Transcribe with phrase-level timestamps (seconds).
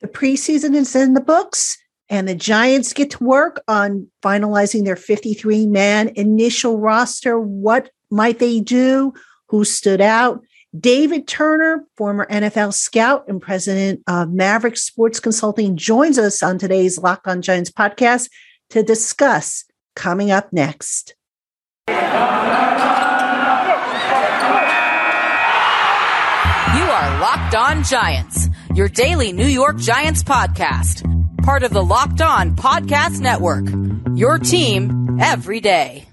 [0.00, 1.76] The preseason is in the books,
[2.08, 7.38] and the Giants get to work on finalizing their 53 man initial roster.
[7.38, 9.12] What might they do?
[9.48, 10.42] Who stood out?
[10.78, 16.96] David Turner, former NFL scout and president of Maverick Sports Consulting, joins us on today's
[16.96, 18.30] Locked On Giants podcast
[18.70, 19.64] to discuss
[19.96, 21.16] coming up next.
[21.88, 21.94] You
[26.86, 31.02] are Locked On Giants, your daily New York Giants podcast,
[31.42, 33.66] part of the Locked On Podcast Network.
[34.16, 36.06] Your team every day.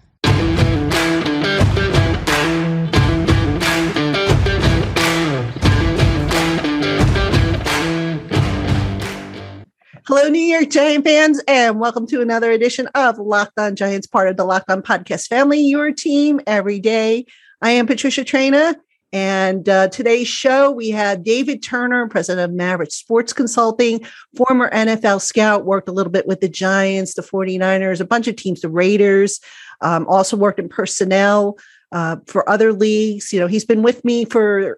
[10.08, 14.30] Hello, New York Giant fans, and welcome to another edition of Locked On Giants, part
[14.30, 17.25] of the Locked On Podcast family, your team every day.
[17.61, 18.75] I am Patricia Traina,
[19.13, 25.21] and uh, today's show we have David Turner, president of Maverick Sports Consulting, former NFL
[25.21, 28.69] scout, worked a little bit with the Giants, the 49ers, a bunch of teams, the
[28.69, 29.39] Raiders,
[29.81, 31.58] um, also worked in personnel.
[31.94, 34.78] Uh, for other leagues, you know, he's been with me for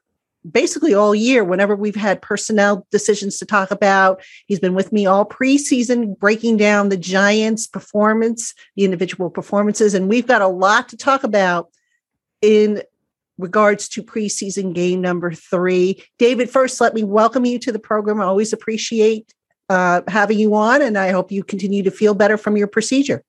[0.50, 4.22] basically all year whenever we've had personnel decisions to talk about.
[4.46, 10.08] He's been with me all preseason, breaking down the Giants' performance, the individual performances, and
[10.08, 11.70] we've got a lot to talk about
[12.42, 12.84] in
[13.40, 16.04] regards to preseason game number three.
[16.20, 18.22] David, first, let me welcome you to the program.
[18.22, 19.34] I always appreciate
[19.70, 23.24] uh, having you on, and I hope you continue to feel better from your procedure.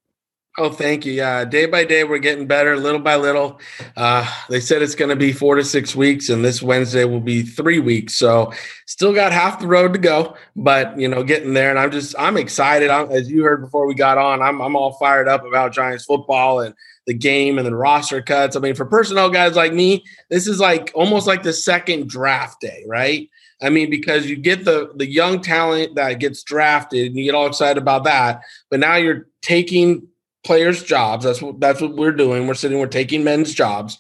[0.58, 1.12] Oh, thank you.
[1.12, 3.60] Yeah, day by day, we're getting better, little by little.
[3.96, 7.20] Uh, they said it's going to be four to six weeks, and this Wednesday will
[7.20, 8.16] be three weeks.
[8.16, 8.52] So,
[8.86, 11.70] still got half the road to go, but you know, getting there.
[11.70, 12.90] And I'm just, I'm excited.
[12.90, 16.04] I'm, as you heard before we got on, I'm, I'm all fired up about Giants
[16.04, 16.74] football and
[17.10, 18.54] the game and the roster cuts.
[18.54, 22.60] I mean, for personnel guys like me, this is like almost like the second draft
[22.60, 23.28] day, right?
[23.60, 27.34] I mean, because you get the the young talent that gets drafted, and you get
[27.34, 30.06] all excited about that, but now you're taking
[30.44, 31.24] players' jobs.
[31.24, 32.46] That's what that's what we're doing.
[32.46, 33.98] We're sitting, we're taking men's jobs,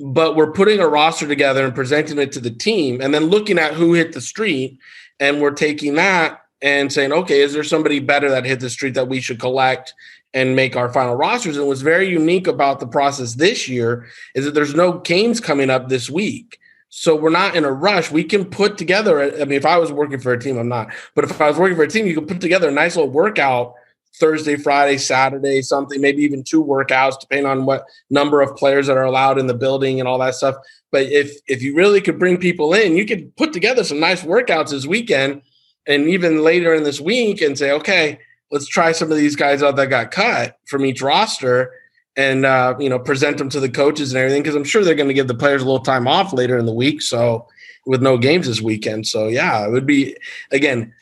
[0.00, 3.56] but we're putting a roster together and presenting it to the team, and then looking
[3.56, 4.80] at who hit the street,
[5.20, 8.94] and we're taking that and saying, okay, is there somebody better that hit the street
[8.94, 9.94] that we should collect
[10.34, 11.56] and make our final rosters?
[11.56, 15.70] And what's very unique about the process this year is that there's no games coming
[15.70, 16.58] up this week.
[16.90, 18.10] So we're not in a rush.
[18.10, 19.20] We can put together.
[19.20, 20.88] I mean, if I was working for a team, I'm not.
[21.14, 23.10] But if I was working for a team, you could put together a nice little
[23.10, 23.74] workout
[24.18, 28.96] Thursday, Friday, Saturday, something, maybe even two workouts, depending on what number of players that
[28.96, 30.56] are allowed in the building and all that stuff.
[30.90, 34.22] But if if you really could bring people in, you could put together some nice
[34.22, 35.42] workouts this weekend
[35.86, 38.18] and even later in this week and say, okay,
[38.50, 41.72] let's try some of these guys out that got cut from each roster
[42.16, 44.94] and uh, you know present them to the coaches and everything because I'm sure they're
[44.94, 47.00] going to give the players a little time off later in the week.
[47.00, 47.46] So
[47.86, 50.16] with no games this weekend, so yeah, it would be
[50.50, 50.92] again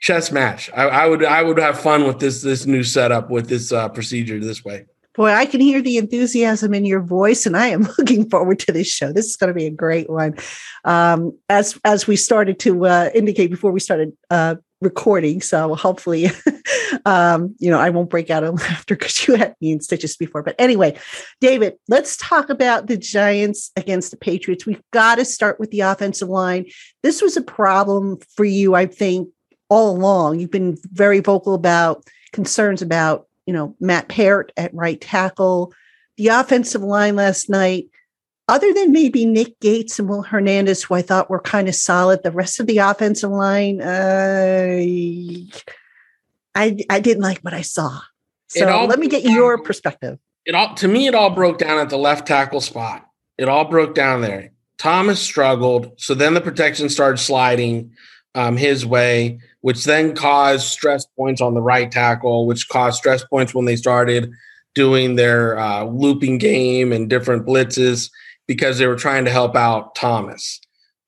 [0.00, 0.70] chess match.
[0.76, 3.88] I, I, would I would have fun with this this new setup with this uh,
[3.88, 4.86] procedure this way.
[5.14, 8.72] Boy, I can hear the enthusiasm in your voice, and I am looking forward to
[8.72, 9.12] this show.
[9.12, 10.34] This is going to be a great one.
[10.84, 16.30] Um, as as we started to uh, indicate before we started uh, recording, so hopefully,
[17.04, 20.16] um, you know, I won't break out of laughter because you had me in stitches
[20.16, 20.42] before.
[20.42, 20.98] But anyway,
[21.40, 24.66] David, let's talk about the Giants against the Patriots.
[24.66, 26.66] We've got to start with the offensive line.
[27.02, 29.28] This was a problem for you, I think,
[29.68, 30.40] all along.
[30.40, 35.72] You've been very vocal about concerns about, you know, Matt Peart at right tackle,
[36.16, 37.86] the offensive line last night.
[38.46, 42.22] Other than maybe Nick Gates and Will Hernandez, who I thought were kind of solid,
[42.22, 44.78] the rest of the offensive line, uh,
[46.54, 48.00] I I didn't like what I saw.
[48.48, 50.18] So all, let me get your perspective.
[50.44, 53.06] It all to me, it all broke down at the left tackle spot.
[53.38, 54.50] It all broke down there.
[54.78, 57.92] Thomas struggled, so then the protection started sliding
[58.34, 63.24] um, his way which then caused stress points on the right tackle, which caused stress
[63.24, 64.30] points when they started
[64.74, 68.10] doing their uh, looping game and different blitzes
[68.46, 70.60] because they were trying to help out Thomas.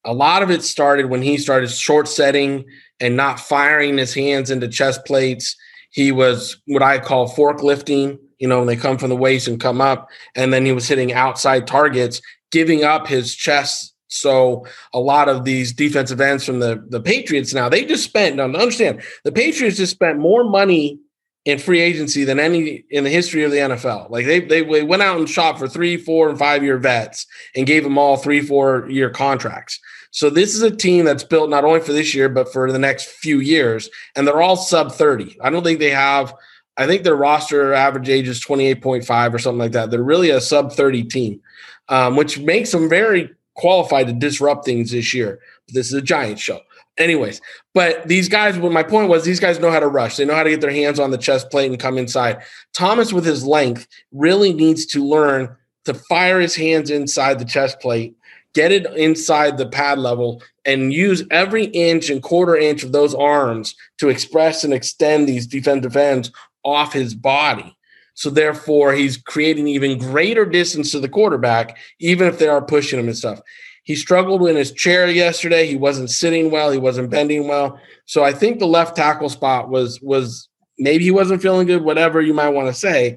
[0.04, 2.64] A lot of it started when he started short setting
[3.00, 5.56] and not firing his hands into chest plates.
[5.91, 9.60] He was what I call forklifting, you know, when they come from the waist and
[9.60, 10.09] come up.
[10.34, 12.21] And then he was hitting outside targets,
[12.53, 17.53] giving up his chest so a lot of these defensive ends from the, the Patriots
[17.53, 20.98] now, they just spent, now understand, the Patriots just spent more money
[21.47, 24.10] in free agency than any in the history of the NFL.
[24.10, 27.69] Like they, they, went out and shopped for three, four, and five year vets and
[27.69, 29.78] gave them all three, four year contracts.
[30.10, 32.81] So this is a team that's built not only for this year, but for the
[32.81, 33.89] next few years.
[34.16, 35.39] And they're all sub 30.
[35.41, 36.34] I don't think they have,
[36.78, 39.93] I think their roster average age is 28.5 or something like that.
[39.93, 41.41] They're really a sub 30 team,
[41.89, 45.39] um, which makes them very qualified to disrupt things this year.
[45.69, 46.59] This is a giant show.
[46.98, 47.41] Anyways,
[47.75, 50.16] but these guys, well, my point was these guys know how to rush.
[50.16, 52.43] They know how to get their hands on the chest plate and come inside.
[52.72, 55.54] Thomas, with his length, really needs to learn
[55.84, 58.16] to fire his hands inside the chest plate,
[58.54, 63.15] get it inside the pad level, and use every inch and quarter inch of those
[63.15, 66.33] arms to express and extend these defensive ends
[66.65, 67.77] off his body.
[68.15, 72.98] So therefore, he's creating even greater distance to the quarterback, even if they are pushing
[72.98, 73.41] him and stuff.
[73.86, 75.65] He struggled in his chair yesterday.
[75.65, 76.72] He wasn't sitting well.
[76.72, 77.78] He wasn't bending well.
[78.04, 82.21] So I think the left tackle spot was was maybe he wasn't feeling good, whatever
[82.21, 83.16] you might want to say.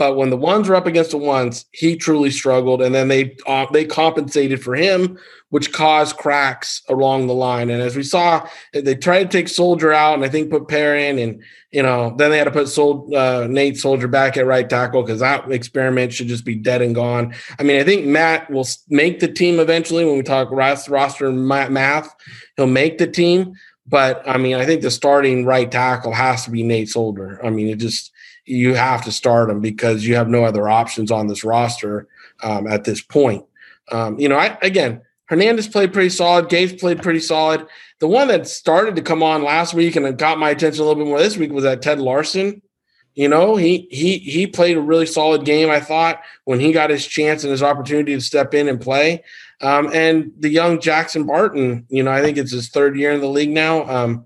[0.00, 3.36] But when the ones were up against the ones, he truly struggled, and then they
[3.46, 5.18] uh, they compensated for him,
[5.50, 7.68] which caused cracks along the line.
[7.68, 11.18] And as we saw, they tried to take Solder out, and I think put Perrin,
[11.18, 14.70] and you know then they had to put Sol- uh, Nate Solder back at right
[14.70, 17.34] tackle because that experiment should just be dead and gone.
[17.58, 22.14] I mean, I think Matt will make the team eventually when we talk roster math.
[22.56, 23.52] He'll make the team,
[23.86, 27.38] but I mean, I think the starting right tackle has to be Nate Solder.
[27.44, 28.10] I mean, it just
[28.50, 32.08] you have to start him because you have no other options on this roster
[32.42, 33.44] um, at this point.
[33.92, 36.48] Um, you know, I, again, Hernandez played pretty solid.
[36.48, 37.66] Gates played pretty solid.
[38.00, 41.02] The one that started to come on last week and got my attention a little
[41.02, 42.62] bit more this week was that Ted Larsen.
[43.14, 45.68] You know, he he he played a really solid game.
[45.68, 49.24] I thought when he got his chance and his opportunity to step in and play.
[49.60, 53.20] Um, and the young Jackson Barton, you know, I think it's his third year in
[53.20, 53.88] the league now.
[53.88, 54.24] Um,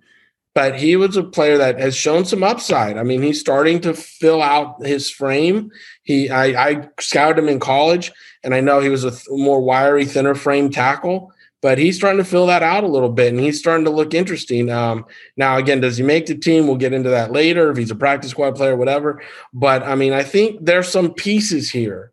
[0.54, 2.96] but he was a player that has shown some upside.
[2.96, 5.70] I mean, he's starting to fill out his frame.
[6.04, 8.12] He, I, I scouted him in college,
[8.44, 12.18] and I know he was a th- more wiry, thinner frame tackle, but he's starting
[12.18, 14.70] to fill that out a little bit, and he's starting to look interesting.
[14.70, 15.06] Um,
[15.36, 16.68] now, again, does he make the team?
[16.68, 17.70] We'll get into that later.
[17.72, 19.22] If he's a practice squad player, whatever.
[19.52, 22.12] But I mean, I think there's some pieces here.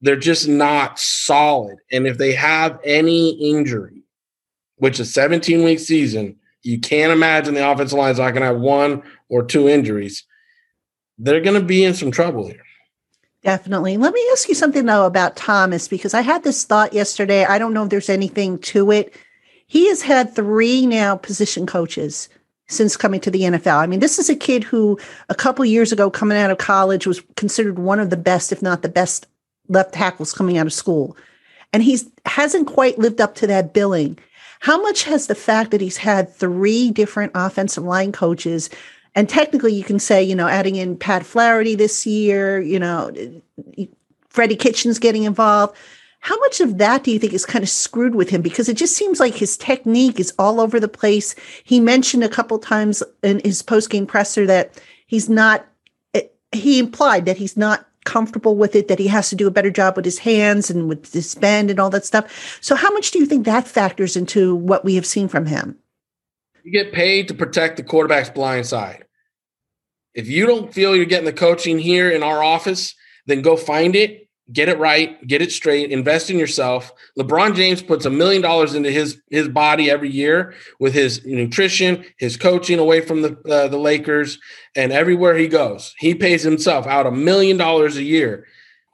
[0.00, 4.02] They're just not solid, and if they have any injury,
[4.76, 8.48] which is 17 week season you can't imagine the offensive line is not going to
[8.48, 10.24] have one or two injuries.
[11.18, 12.64] They're going to be in some trouble here.
[13.42, 13.98] Definitely.
[13.98, 17.44] Let me ask you something though about Thomas because I had this thought yesterday.
[17.44, 19.14] I don't know if there's anything to it.
[19.66, 22.30] He has had three now position coaches
[22.68, 23.76] since coming to the NFL.
[23.76, 27.06] I mean, this is a kid who a couple years ago coming out of college
[27.06, 29.26] was considered one of the best if not the best
[29.68, 31.14] left tackles coming out of school.
[31.74, 34.18] And he's hasn't quite lived up to that billing.
[34.64, 38.70] How much has the fact that he's had three different offensive line coaches,
[39.14, 43.12] and technically you can say, you know, adding in Pat Flaherty this year, you know,
[44.30, 45.76] Freddie Kitchens getting involved.
[46.20, 48.40] How much of that do you think is kind of screwed with him?
[48.40, 51.34] Because it just seems like his technique is all over the place.
[51.62, 55.66] He mentioned a couple times in his post game presser that he's not,
[56.14, 56.22] eh,
[56.52, 59.70] he implied that he's not comfortable with it, that he has to do a better
[59.70, 62.58] job with his hands and with his bend and all that stuff.
[62.60, 65.76] So, how much do you think that factors into what we have seen from him?
[66.62, 69.04] You get paid to protect the quarterback's blind side.
[70.14, 72.94] If you don't feel you're getting the coaching here in our office,
[73.26, 76.92] then go find it get it right, get it straight, invest in yourself.
[77.18, 82.04] LeBron James puts a million dollars into his his body every year with his nutrition,
[82.18, 84.38] his coaching away from the uh, the Lakers,
[84.76, 88.46] and everywhere he goes, he pays himself out a million dollars a year.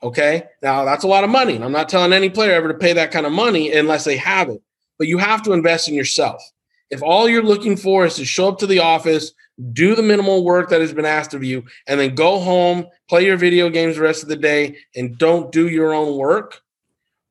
[0.03, 1.61] Okay, now that's a lot of money.
[1.61, 4.49] I'm not telling any player ever to pay that kind of money unless they have
[4.49, 4.63] it,
[4.99, 6.43] but you have to invest in yourself.
[6.91, 9.33] If all you're looking for is to show up to the office,
[9.73, 13.25] do the minimal work that has been asked of you, and then go home, play
[13.25, 16.63] your video games the rest of the day, and don't do your own work,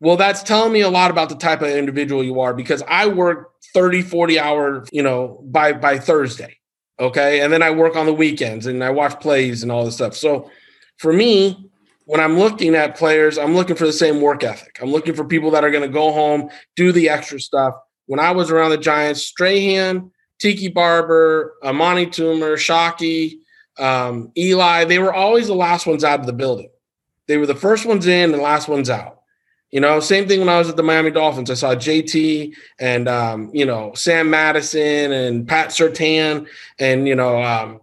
[0.01, 3.07] well, that's telling me a lot about the type of individual you are because I
[3.07, 6.57] work 30, 40 hours, you know, by by Thursday.
[6.99, 7.41] Okay.
[7.41, 10.15] And then I work on the weekends and I watch plays and all this stuff.
[10.15, 10.49] So
[10.97, 11.69] for me,
[12.05, 14.79] when I'm looking at players, I'm looking for the same work ethic.
[14.81, 17.75] I'm looking for people that are going to go home, do the extra stuff.
[18.09, 23.37] When I was around the Giants, Strahan, Tiki Barber, Amani Toomer, Shockey,
[23.77, 26.71] um, Eli, they were always the last ones out of the building.
[27.27, 29.19] They were the first ones in and last ones out.
[29.69, 31.51] You know, same thing when I was at the Miami Dolphins.
[31.51, 36.47] I saw JT and um, you know Sam Madison and Pat Surtain
[36.79, 37.79] and you know um,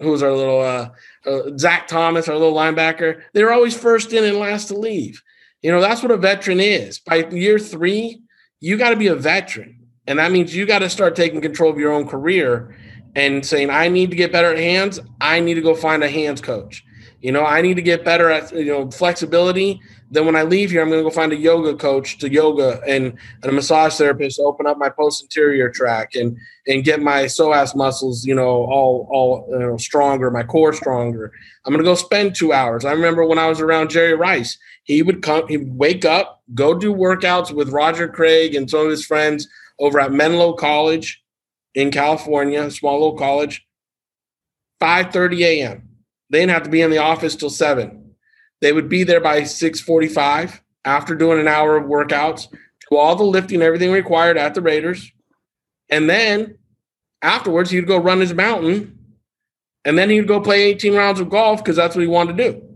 [0.00, 0.90] who was our little uh,
[1.26, 3.20] uh, Zach Thomas, our little linebacker.
[3.32, 5.20] They were always first in and last to leave.
[5.60, 7.00] You know, that's what a veteran is.
[7.00, 8.22] By year three,
[8.60, 9.76] you got to be a veteran.
[10.06, 12.76] And that means you got to start taking control of your own career
[13.14, 15.00] and saying, I need to get better at hands.
[15.20, 16.84] I need to go find a hands coach.
[17.20, 19.80] You know, I need to get better at, you know, flexibility.
[20.10, 22.80] Then when I leave here, I'm going to go find a yoga coach to yoga
[22.86, 26.36] and, and a massage therapist to open up my posterior track and,
[26.66, 31.30] and get my psoas muscles, you know, all, all you know, stronger, my core stronger.
[31.66, 32.86] I'm going to go spend two hours.
[32.86, 34.58] I remember when I was around Jerry Rice,
[34.90, 38.80] he would come, he would wake up, go do workouts with Roger Craig and some
[38.80, 39.46] of his friends
[39.78, 41.22] over at Menlo College
[41.76, 43.64] in California, small little college,
[44.80, 45.88] 5:30 a.m.
[46.28, 48.14] They didn't have to be in the office till seven.
[48.60, 52.48] They would be there by 6:45 after doing an hour of workouts,
[52.90, 55.12] do all the lifting, everything required at the Raiders,
[55.88, 56.58] and then
[57.22, 58.98] afterwards he'd go run his mountain,
[59.84, 62.50] and then he'd go play 18 rounds of golf because that's what he wanted to
[62.50, 62.69] do,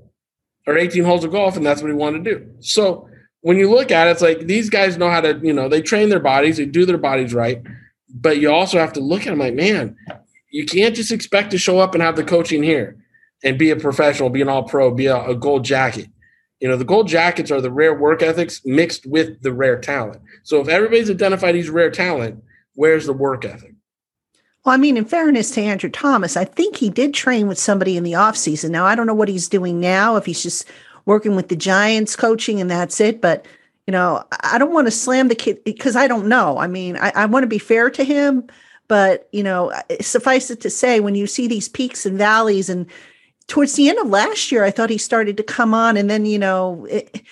[0.66, 2.50] or 18 holes of golf, and that's what he wanted to do.
[2.61, 3.09] So
[3.40, 5.83] when you look at it, it's like these guys know how to, you know, they
[5.83, 7.62] train their bodies, they do their bodies right,
[8.09, 9.97] but you also have to look at them like, man,
[10.50, 12.97] you can't just expect to show up and have the coaching here
[13.42, 16.06] and be a professional, be an all pro, be a, a gold jacket.
[16.61, 20.23] You know, the gold jackets are the rare work ethics mixed with the rare talent.
[20.44, 22.42] So if everybody's identified he's rare talent,
[22.75, 23.74] where's the work ethic?
[24.64, 27.97] Well, I mean, in fairness to Andrew Thomas, I think he did train with somebody
[27.99, 28.71] in the offseason.
[28.71, 30.66] Now, I don't know what he's doing now, if he's just
[31.04, 33.21] working with the Giants coaching and that's it.
[33.21, 33.47] But,
[33.87, 36.56] you know, I don't want to slam the kid because I don't know.
[36.56, 38.44] I mean, I, I want to be fair to him.
[38.88, 42.87] But, you know, suffice it to say, when you see these peaks and valleys, and
[43.47, 45.97] towards the end of last year, I thought he started to come on.
[45.97, 47.23] And then, you know, it,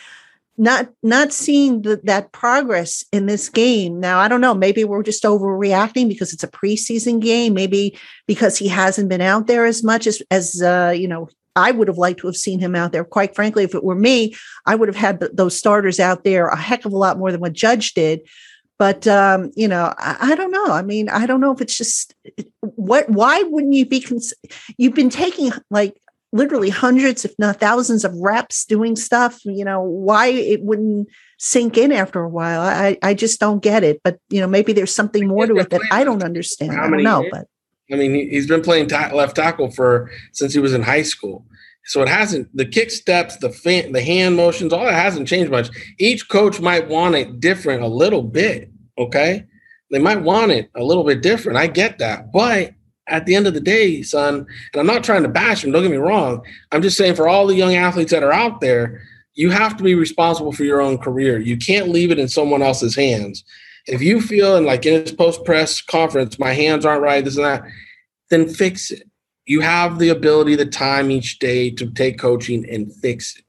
[0.59, 5.03] not not seeing the, that progress in this game now i don't know maybe we're
[5.03, 9.83] just overreacting because it's a preseason game maybe because he hasn't been out there as
[9.83, 12.93] much as as uh, you know I would have liked to have seen him out
[12.93, 13.05] there.
[13.05, 16.57] Quite frankly, if it were me, I would have had those starters out there a
[16.57, 18.23] heck of a lot more than what Judge did.
[18.79, 20.67] But um, you know, I, I, don't know.
[20.67, 22.15] I mean, I don't know if it's just
[22.61, 23.09] what.
[23.09, 24.01] Why wouldn't you be?
[24.01, 24.35] Cons-
[24.77, 25.97] You've been taking like
[26.33, 29.41] literally hundreds, if not thousands, of reps doing stuff.
[29.45, 31.09] You know, why it wouldn't
[31.39, 32.61] sink in after a while?
[32.61, 34.01] I I just don't get it.
[34.03, 36.73] But you know, maybe there's something more to it that I don't understand.
[36.73, 37.47] I don't know, but
[37.91, 41.47] I mean, he's been playing ta- left tackle for since he was in high school.
[41.85, 45.51] So it hasn't the kick steps, the fan, the hand motions, all that hasn't changed
[45.51, 45.69] much.
[45.99, 48.71] Each coach might want it different a little bit.
[48.99, 49.45] Okay,
[49.91, 51.59] they might want it a little bit different.
[51.59, 52.73] I get that, but
[53.13, 55.71] at the end of the day, son, and I'm not trying to bash him.
[55.71, 56.43] Don't get me wrong.
[56.73, 59.03] I'm just saying for all the young athletes that are out there,
[59.35, 61.39] you have to be responsible for your own career.
[61.39, 63.45] You can't leave it in someone else's hands.
[63.87, 67.37] If you feel and like in his post press conference, my hands aren't right, this
[67.37, 67.63] and that,
[68.31, 69.09] then fix it.
[69.47, 73.45] You have the ability, the time each day to take coaching and fix it.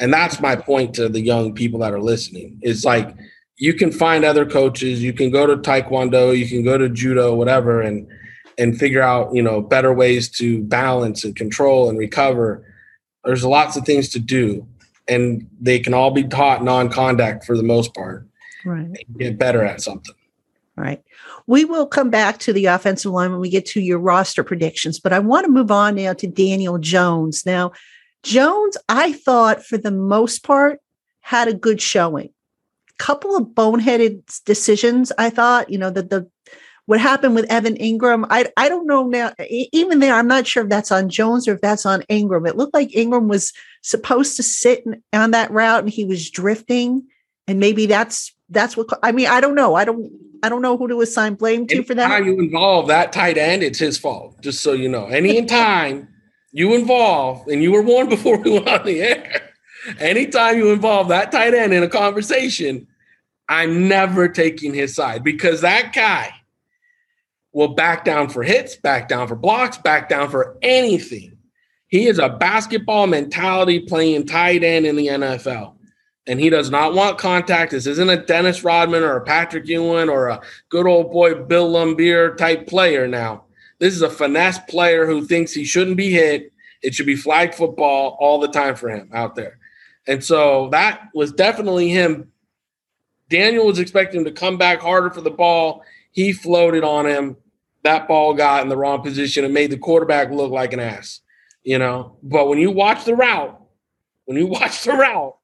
[0.00, 2.58] And that's my point to the young people that are listening.
[2.62, 3.14] Is like
[3.56, 7.34] you can find other coaches, you can go to taekwondo, you can go to judo,
[7.34, 8.06] whatever, and
[8.58, 12.64] and figure out, you know, better ways to balance and control and recover.
[13.24, 14.66] There's lots of things to do.
[15.08, 18.28] And they can all be taught non-contact for the most part
[18.64, 19.06] right.
[19.16, 20.14] get better at something.
[20.76, 21.02] All right.
[21.46, 25.00] We will come back to the offensive line when we get to your roster predictions,
[25.00, 27.44] but I want to move on now to Daniel Jones.
[27.46, 27.72] Now,
[28.22, 30.80] Jones, I thought for the most part
[31.20, 32.28] had a good showing.
[32.28, 36.28] A couple of boneheaded decisions, I thought, you know, that the
[36.88, 39.34] what happened with Evan Engram, I I don't know now.
[39.50, 42.48] Even there, I'm not sure if that's on Jones or if that's on Engram.
[42.48, 43.52] It looked like Engram was
[43.82, 47.06] supposed to sit on that route and he was drifting,
[47.46, 49.26] and maybe that's that's what I mean.
[49.26, 49.74] I don't know.
[49.74, 50.10] I don't.
[50.42, 52.10] I don't know who to assign blame to for that.
[52.10, 54.40] How you involve that tight end, it's his fault.
[54.40, 56.08] Just so you know, any time
[56.52, 59.42] you involve, and you were warned before we went on the air.
[59.98, 62.86] Anytime you involve that tight end in a conversation,
[63.46, 66.32] I'm never taking his side because that guy
[67.58, 71.36] will back down for hits, back down for blocks, back down for anything.
[71.88, 75.74] He is a basketball mentality playing tight end in the NFL
[76.28, 77.72] and he does not want contact.
[77.72, 81.72] This isn't a Dennis Rodman or a Patrick Ewing or a good old boy Bill
[81.72, 83.44] Laimbeer type player now.
[83.80, 86.52] This is a finesse player who thinks he shouldn't be hit.
[86.82, 89.58] It should be flag football all the time for him out there.
[90.06, 92.30] And so that was definitely him.
[93.28, 95.82] Daniel was expecting to come back harder for the ball.
[96.12, 97.36] He floated on him.
[97.88, 101.22] That ball got in the wrong position and made the quarterback look like an ass,
[101.62, 102.18] you know.
[102.22, 103.58] But when you watch the route,
[104.26, 105.34] when you watch the route,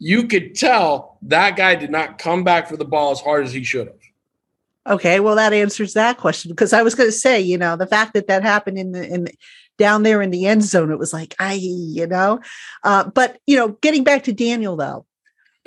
[0.00, 3.52] you could tell that guy did not come back for the ball as hard as
[3.52, 4.94] he should have.
[4.94, 7.86] Okay, well that answers that question because I was going to say, you know, the
[7.86, 9.34] fact that that happened in the in the,
[9.78, 12.40] down there in the end zone, it was like, I, you know,
[12.82, 15.06] uh, but you know, getting back to Daniel though,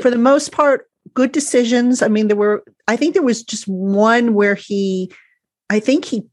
[0.01, 2.01] for the most part, good decisions.
[2.01, 5.13] I mean, there were, I think there was just one where he,
[5.69, 6.25] I think he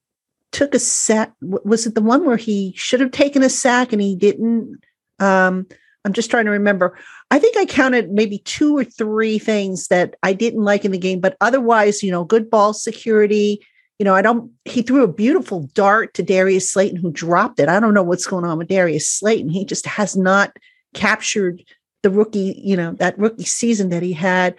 [0.51, 1.33] took a sack.
[1.41, 4.81] Was it the one where he should have taken a sack and he didn't?
[5.19, 5.67] Um,
[6.05, 6.99] I'm just trying to remember.
[7.31, 10.99] I think I counted maybe two or three things that I didn't like in the
[10.99, 13.65] game, but otherwise, you know, good ball security.
[13.99, 17.69] You know, I don't, he threw a beautiful dart to Darius Slayton, who dropped it.
[17.69, 19.49] I don't know what's going on with Darius Slayton.
[19.49, 20.57] He just has not
[20.93, 21.63] captured
[22.03, 24.57] the rookie, you know, that rookie season that he had.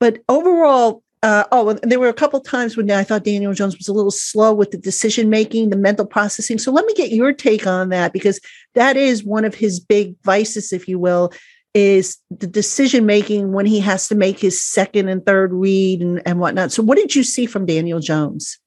[0.00, 3.76] But overall, uh, oh, and there were a couple times when I thought Daniel Jones
[3.76, 6.58] was a little slow with the decision making, the mental processing.
[6.58, 8.40] So let me get your take on that because
[8.74, 11.32] that is one of his big vices, if you will,
[11.74, 16.22] is the decision making when he has to make his second and third read and,
[16.26, 16.72] and whatnot.
[16.72, 18.58] So what did you see from Daniel Jones?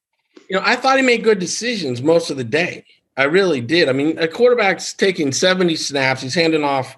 [0.48, 2.84] You know, I thought he made good decisions most of the day.
[3.16, 3.88] I really did.
[3.88, 6.96] I mean, a quarterback's taking 70 snaps, he's handing off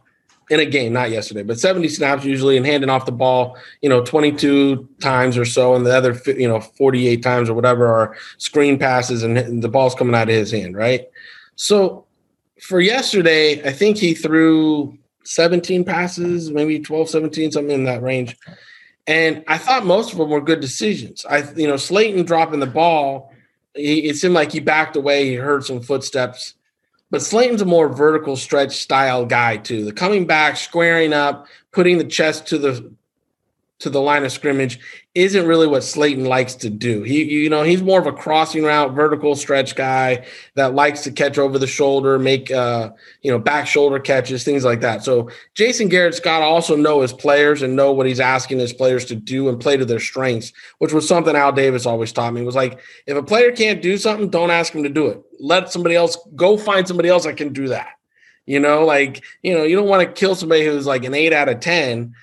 [0.49, 3.89] in a game, not yesterday, but 70 snaps usually and handing off the ball, you
[3.89, 8.17] know, 22 times or so, and the other, you know, 48 times or whatever are
[8.39, 11.09] screen passes and the ball's coming out of his hand, right?
[11.57, 12.05] So
[12.61, 18.37] for yesterday, I think he threw 17 passes, maybe 12, 17, something in that range.
[19.09, 21.25] And I thought most of them were good decisions.
[21.29, 23.33] I, you know, Slayton dropping the ball,
[23.75, 26.55] he, it seemed like he backed away, he heard some footsteps
[27.11, 29.85] but Slayton's a more vertical stretch style guy too.
[29.85, 32.93] The coming back, squaring up, putting the chest to the
[33.79, 34.79] to the line of scrimmage
[35.15, 37.03] isn't really what Slayton likes to do.
[37.03, 41.11] He, you know, he's more of a crossing route, vertical stretch guy that likes to
[41.11, 42.91] catch over the shoulder, make, uh,
[43.21, 45.05] you know, back shoulder catches, things like that.
[45.05, 48.73] So Jason Garrett's got to also know his players and know what he's asking his
[48.73, 52.33] players to do and play to their strengths, which was something Al Davis always taught
[52.33, 52.41] me.
[52.41, 55.23] It was like, if a player can't do something, don't ask him to do it.
[55.39, 57.89] Let somebody else go find somebody else that can do that.
[58.47, 61.33] You know, like, you know, you don't want to kill somebody who's like an eight
[61.33, 62.15] out of 10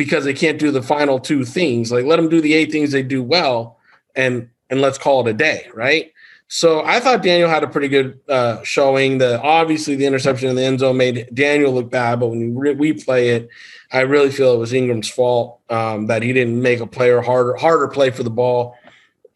[0.00, 1.92] because they can't do the final two things.
[1.92, 3.76] Like let them do the eight things they do well,
[4.16, 6.10] and and let's call it a day, right?
[6.48, 9.18] So I thought Daniel had a pretty good uh, showing.
[9.18, 12.70] The obviously the interception in the end zone made Daniel look bad, but when we
[12.70, 13.50] replay it,
[13.92, 17.56] I really feel it was Engram's fault um, that he didn't make a player harder
[17.56, 18.78] harder play for the ball.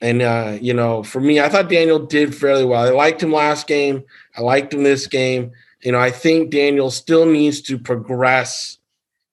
[0.00, 2.86] And uh, you know, for me, I thought Daniel did fairly well.
[2.86, 4.02] I liked him last game.
[4.34, 5.52] I liked him this game.
[5.82, 8.78] You know, I think Daniel still needs to progress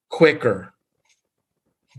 [0.09, 0.70] quicker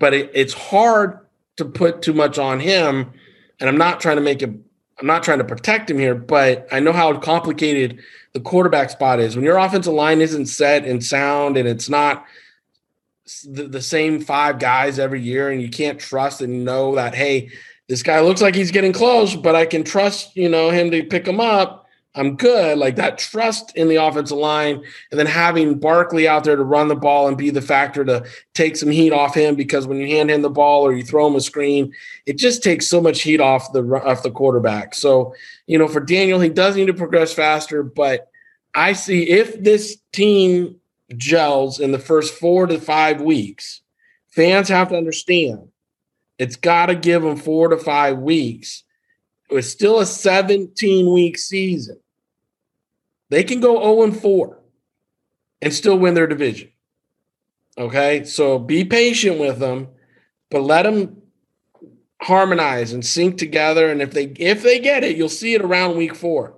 [0.02, 1.21] but it, it's hard
[1.54, 3.12] to put too much on him.
[3.61, 4.50] And I'm not trying to make it,
[4.99, 8.00] I'm not trying to protect him here, but I know how complicated
[8.32, 9.37] the quarterback spot is.
[9.37, 12.27] When your offensive line isn't set and sound and it's not
[13.44, 17.50] the, the same five guys every year, and you can't trust and know that, hey,
[17.88, 21.05] this guy looks like he's getting close, but I can trust, you know, him to
[21.05, 21.82] pick him up
[22.14, 22.77] I'm good.
[22.77, 26.88] Like that trust in the offensive line, and then having Barkley out there to run
[26.88, 30.07] the ball and be the factor to take some heat off him because when you
[30.07, 31.92] hand him the ball or you throw him a screen,
[32.27, 34.94] it just takes so much heat off the off the quarterback.
[34.94, 35.35] So
[35.66, 38.29] you know, for Daniel, he does need to progress faster, but
[38.75, 40.77] I see if this team
[41.16, 43.81] gels in the first four to five weeks,
[44.29, 45.68] fans have to understand
[46.38, 48.85] it's got to give them four to five weeks.
[49.51, 52.02] It's still a 17 week season.
[53.33, 54.59] They can go 0 and 4
[55.62, 56.71] and still win their division.
[57.79, 58.25] Okay.
[58.25, 59.88] So be patient with them,
[60.51, 61.23] but let them
[62.21, 63.90] harmonize and sync together.
[63.90, 66.55] And if they if they get it, you'll see it around week four.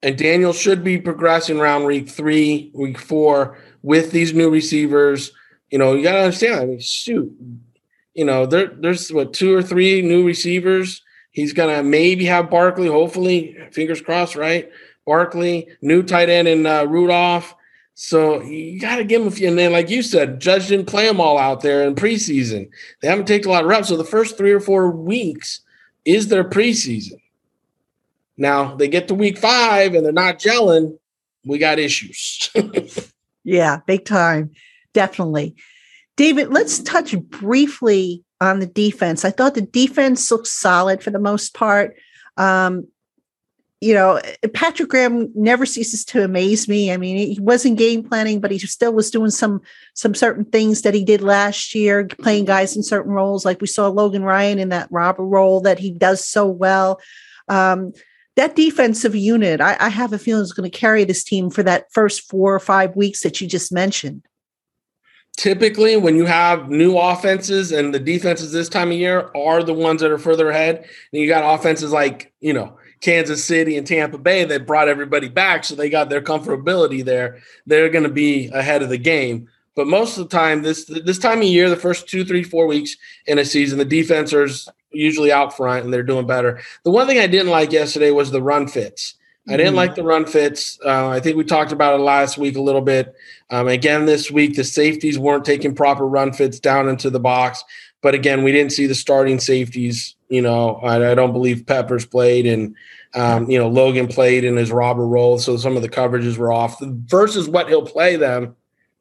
[0.00, 5.32] And Daniel should be progressing around week three, week four with these new receivers.
[5.70, 6.60] You know, you gotta understand.
[6.60, 7.36] I mean, shoot,
[8.14, 11.02] you know, there, there's what two or three new receivers.
[11.32, 14.70] He's gonna maybe have Barkley, hopefully, fingers crossed, right?
[15.10, 17.56] Barkley, new tight end in uh, Rudolph.
[17.94, 19.48] So you got to give him a few.
[19.48, 22.70] And then, like you said, Judge didn't play them all out there in preseason.
[23.02, 23.88] They haven't taken a lot of reps.
[23.88, 25.62] So the first three or four weeks
[26.04, 27.20] is their preseason.
[28.36, 30.96] Now they get to week five and they're not gelling.
[31.44, 32.48] We got issues.
[33.44, 34.52] yeah, big time.
[34.94, 35.56] Definitely.
[36.14, 39.24] David, let's touch briefly on the defense.
[39.24, 41.96] I thought the defense looked solid for the most part.
[42.36, 42.86] Um,
[43.80, 44.20] you know,
[44.52, 46.92] Patrick Graham never ceases to amaze me.
[46.92, 49.62] I mean, he wasn't game planning, but he still was doing some
[49.94, 53.44] some certain things that he did last year, playing guys in certain roles.
[53.44, 57.00] Like we saw Logan Ryan in that robber role that he does so well.
[57.48, 57.92] Um,
[58.36, 61.62] that defensive unit, I, I have a feeling is going to carry this team for
[61.62, 64.22] that first four or five weeks that you just mentioned.
[65.36, 69.72] Typically, when you have new offenses and the defenses this time of year are the
[69.72, 73.86] ones that are further ahead, and you got offenses like, you know, Kansas City and
[73.86, 77.38] Tampa Bay that brought everybody back, so they got their comfortability there.
[77.66, 79.48] They're going to be ahead of the game.
[79.74, 82.66] But most of the time, this this time of year, the first two, three, four
[82.66, 86.60] weeks in a season, the defenders usually out front and they're doing better.
[86.82, 89.14] The one thing I didn't like yesterday was the run fits.
[89.48, 89.76] I didn't mm-hmm.
[89.76, 90.78] like the run fits.
[90.84, 93.14] Uh, I think we talked about it last week a little bit.
[93.48, 97.64] Um, again, this week, the safeties weren't taking proper run fits down into the box.
[98.02, 100.14] But again, we didn't see the starting safeties.
[100.28, 102.74] You know, I, I don't believe Peppers played and,
[103.14, 105.38] um, you know, Logan played in his robber role.
[105.38, 108.56] So some of the coverages were off versus what he'll play them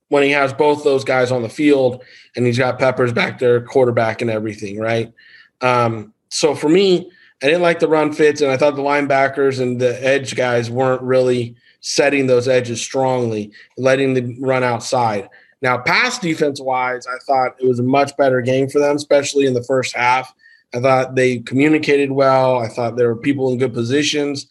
[0.09, 2.03] when he has both those guys on the field
[2.35, 5.13] and he's got Peppers back there, quarterback and everything, right?
[5.61, 9.61] Um, so for me, I didn't like the run fits, and I thought the linebackers
[9.61, 15.29] and the edge guys weren't really setting those edges strongly, letting them run outside.
[15.61, 19.45] Now, pass defense wise, I thought it was a much better game for them, especially
[19.45, 20.33] in the first half.
[20.73, 22.59] I thought they communicated well.
[22.59, 24.47] I thought there were people in good positions.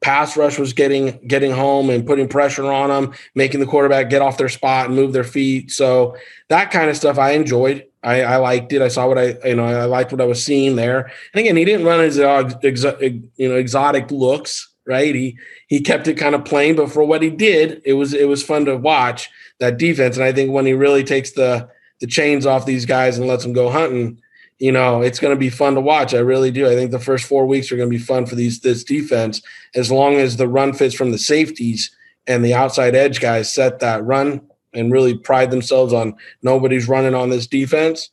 [0.00, 4.22] Pass rush was getting getting home and putting pressure on them, making the quarterback get
[4.22, 5.70] off their spot and move their feet.
[5.70, 6.16] So
[6.48, 7.84] that kind of stuff I enjoyed.
[8.04, 8.80] I, I liked it.
[8.80, 11.10] I saw what I you know I liked what I was seeing there.
[11.34, 15.14] And again, he didn't run his uh, exo- you know exotic looks, right?
[15.14, 18.28] He he kept it kind of plain, but for what he did, it was it
[18.28, 20.16] was fun to watch that defense.
[20.16, 21.68] And I think when he really takes the
[22.00, 24.20] the chains off these guys and lets them go hunting,
[24.58, 26.14] you know, it's going to be fun to watch.
[26.14, 26.66] I really do.
[26.66, 29.42] I think the first four weeks are going to be fun for these this defense
[29.74, 31.94] as long as the run fits from the safeties
[32.26, 34.40] and the outside edge guys set that run
[34.74, 38.10] and really pride themselves on nobody's running on this defense.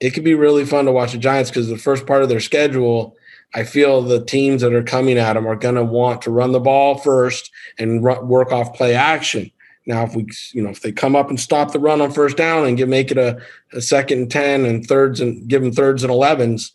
[0.00, 2.40] It could be really fun to watch the Giants because the first part of their
[2.40, 3.16] schedule,
[3.54, 6.52] I feel the teams that are coming at them are going to want to run
[6.52, 9.50] the ball first and work off play action.
[9.86, 12.36] Now, if we, you know, if they come up and stop the run on first
[12.36, 13.40] down and give make it a,
[13.72, 16.72] a second and ten and thirds and give them thirds and elevens,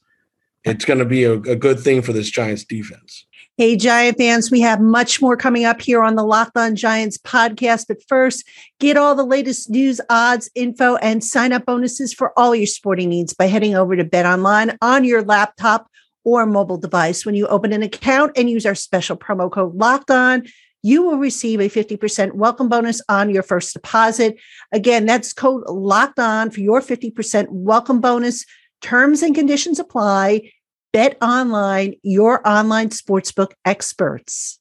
[0.63, 3.25] it's going to be a, a good thing for this Giants defense.
[3.57, 7.17] Hey, Giant fans, we have much more coming up here on the Locked On Giants
[7.17, 7.87] podcast.
[7.89, 8.47] But first,
[8.79, 13.09] get all the latest news, odds, info, and sign up bonuses for all your sporting
[13.09, 15.89] needs by heading over to Bet Online on your laptop
[16.29, 17.25] or mobile device.
[17.25, 20.45] When you open an account and use our special promo code Locked On,
[20.83, 24.37] you will receive a 50% welcome bonus on your first deposit.
[24.71, 28.45] Again, that's code locked on for your 50% welcome bonus.
[28.81, 30.51] Terms and conditions apply.
[30.93, 34.59] Bet online, your online sportsbook experts.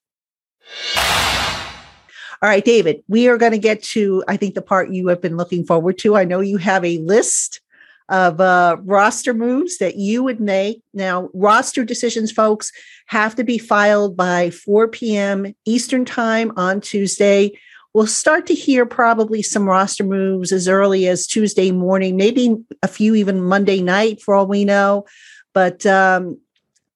[2.41, 5.21] All right, David, we are going to get to, I think, the part you have
[5.21, 6.17] been looking forward to.
[6.17, 7.61] I know you have a list
[8.09, 10.83] of uh, roster moves that you would make.
[10.94, 12.73] Now, roster decisions, folks,
[13.07, 15.55] have to be filed by 4 p.m.
[15.64, 17.59] Eastern Time on Tuesday.
[17.94, 22.88] We'll start to hear probably some roster moves as early as Tuesday morning, maybe a
[22.88, 25.05] few even Monday night for all we know.
[25.53, 26.38] But um,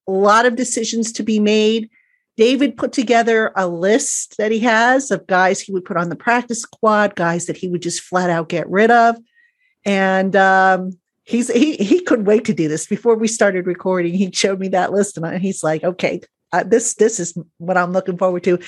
[0.07, 1.89] a lot of decisions to be made.
[2.35, 6.15] David put together a list that he has of guys he would put on the
[6.15, 9.17] practice squad, guys that he would just flat out get rid of.
[9.85, 12.85] And um, he's he he couldn't wait to do this.
[12.85, 16.93] Before we started recording he showed me that list and he's like okay uh, this
[16.95, 18.59] this is what i'm looking forward to.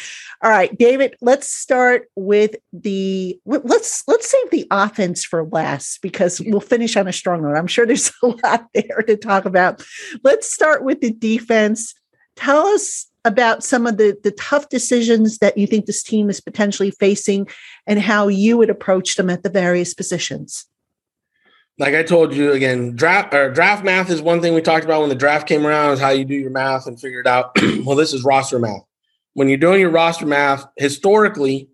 [0.41, 6.41] All right david let's start with the let's let's save the offense for last because
[6.41, 7.55] we'll finish on a strong note.
[7.55, 9.85] I'm sure there's a lot there to talk about.
[10.23, 11.93] Let's start with the defense.
[12.35, 16.41] Tell us about some of the the tough decisions that you think this team is
[16.41, 17.47] potentially facing
[17.87, 20.65] and how you would approach them at the various positions
[21.77, 25.01] like I told you again, draft or draft math is one thing we talked about
[25.01, 27.57] when the draft came around is how you do your math and figure it out.
[27.85, 28.83] well, this is roster math.
[29.33, 31.67] When you're doing your roster math, historically,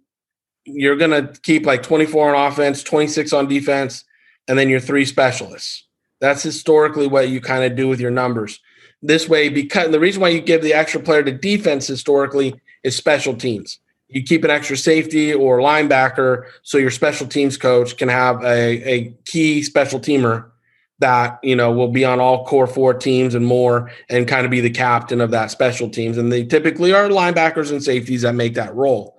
[0.66, 4.04] you're gonna keep like 24 on offense, 26 on defense,
[4.48, 5.86] and then your three specialists.
[6.20, 8.60] That's historically what you kind of do with your numbers.
[9.04, 12.96] This way, because the reason why you give the extra player to defense historically is
[12.96, 13.80] special teams
[14.12, 18.90] you keep an extra safety or linebacker so your special teams coach can have a,
[18.90, 20.52] a key special teamer
[21.00, 24.52] that you know will be on all core four teams and more and kind of
[24.52, 26.18] be the captain of that special teams.
[26.18, 29.18] And they typically are linebackers and safeties that make that role.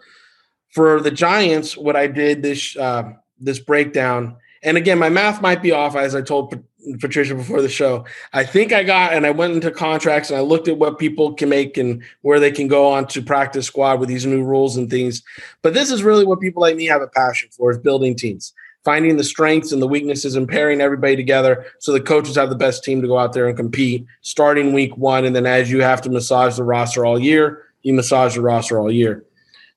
[0.71, 5.61] For the giants what i did this uh, this breakdown and again my math might
[5.61, 6.63] be off as i told
[7.01, 8.05] Patricia before the show.
[8.33, 11.33] I think I got and I went into contracts and I looked at what people
[11.35, 14.77] can make and where they can go on to practice squad with these new rules
[14.77, 15.23] and things.
[15.63, 18.53] But this is really what people like me have a passion for is building teams,
[18.85, 22.57] finding the strengths and the weaknesses and pairing everybody together so the coaches have the
[22.57, 25.25] best team to go out there and compete starting week one.
[25.25, 28.79] And then as you have to massage the roster all year, you massage the roster
[28.79, 29.25] all year.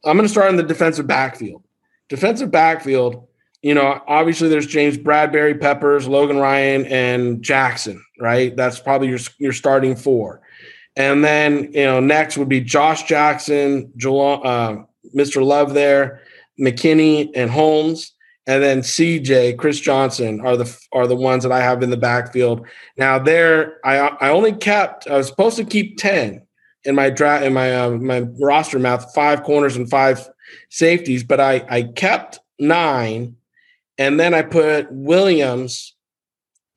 [0.03, 1.63] I'm going to start in the defensive backfield.
[2.09, 3.27] Defensive backfield
[3.65, 8.55] you know, obviously there's James Bradberry, Peppers, Logan Ryan, and Jackson, right?
[8.55, 10.41] That's probably your your starting four.
[10.95, 14.75] And then, you know, next would be Josh Jackson, uh,
[15.15, 15.43] Mr.
[15.43, 16.21] Love there,
[16.59, 18.13] McKinney, and Holmes.
[18.45, 21.97] And then CJ, Chris Johnson are the are the ones that I have in the
[21.97, 22.67] backfield.
[22.97, 26.39] Now there, I I only kept I was supposed to keep 10
[26.83, 30.29] in my draft in my uh, my roster math, five corners and five
[30.69, 33.35] safeties, but I I kept nine
[33.97, 35.95] and then I put Williams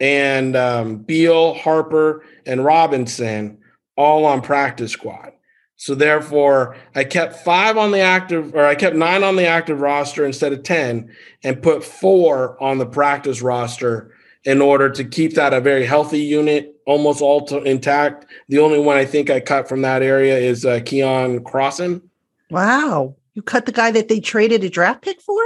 [0.00, 3.58] and um, Beal, Harper, and Robinson
[3.96, 5.32] all on practice squad.
[5.76, 9.80] So therefore, I kept five on the active, or I kept nine on the active
[9.80, 14.12] roster instead of 10 and put four on the practice roster
[14.44, 18.26] in order to keep that a very healthy unit, almost all to, intact.
[18.48, 22.02] The only one I think I cut from that area is uh, Keion Crossen.
[22.50, 23.14] Wow.
[23.34, 25.40] You cut the guy that they traded a draft pick for?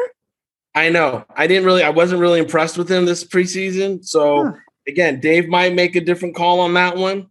[0.74, 1.24] I know.
[1.36, 4.04] I didn't really, I wasn't really impressed with him this preseason.
[4.04, 4.52] So huh.
[4.88, 7.28] again, Dave might make a different call on that one.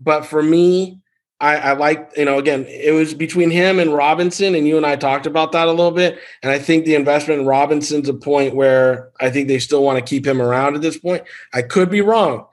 [0.00, 1.00] But for me,
[1.42, 4.86] I, I like, you know, again, it was between him and Robinson, and you and
[4.86, 6.18] I talked about that a little bit.
[6.42, 9.98] And I think the investment in Robinson's a point where I think they still want
[9.98, 11.24] to keep him around at this point.
[11.52, 12.46] I could be wrong,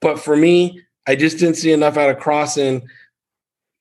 [0.00, 2.82] but for me, I just didn't see enough out of Crossen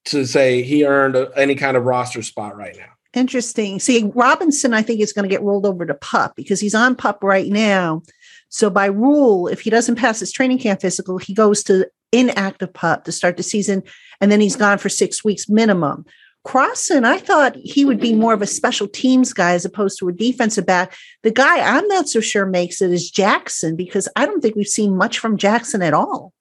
[0.06, 2.97] to say he earned any kind of roster spot right now.
[3.18, 3.80] Interesting.
[3.80, 6.96] See, Robinson, I think is going to get rolled over to pup because he's on
[6.96, 8.04] pup right now.
[8.50, 12.72] So by rule, if he doesn't pass his training camp physical, he goes to inactive
[12.74, 13.82] pup to start the season,
[14.22, 16.06] and then he's gone for six weeks minimum.
[16.46, 20.08] Crossen, I thought he would be more of a special teams guy as opposed to
[20.10, 20.96] a defensive back.
[21.24, 24.68] The guy I'm not so sure makes it is Jackson because I don't think we've
[24.68, 26.34] seen much from Jackson at all.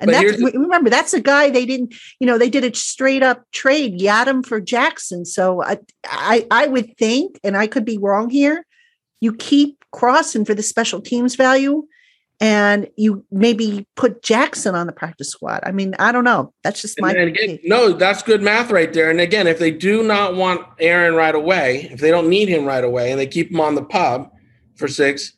[0.00, 3.22] And but that's remember that's a guy they didn't, you know, they did a straight
[3.22, 5.24] up trade, Yiadom for Jackson.
[5.24, 8.66] So I, I I would think, and I could be wrong here,
[9.20, 11.86] you keep Crossen for the special teams value
[12.40, 15.60] and you maybe put Jackson on the practice squad.
[15.64, 16.52] I mean, I don't know.
[16.62, 19.10] That's just my again, no, that's good math right there.
[19.10, 22.64] And again, if they do not want Aaron right away, if they don't need him
[22.64, 24.34] right away, and they keep him on the pup
[24.74, 25.34] for six,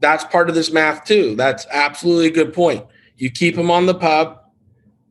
[0.00, 1.36] that's part of this math too.
[1.36, 2.84] That's absolutely a good point.
[3.16, 4.52] You keep him on the pup,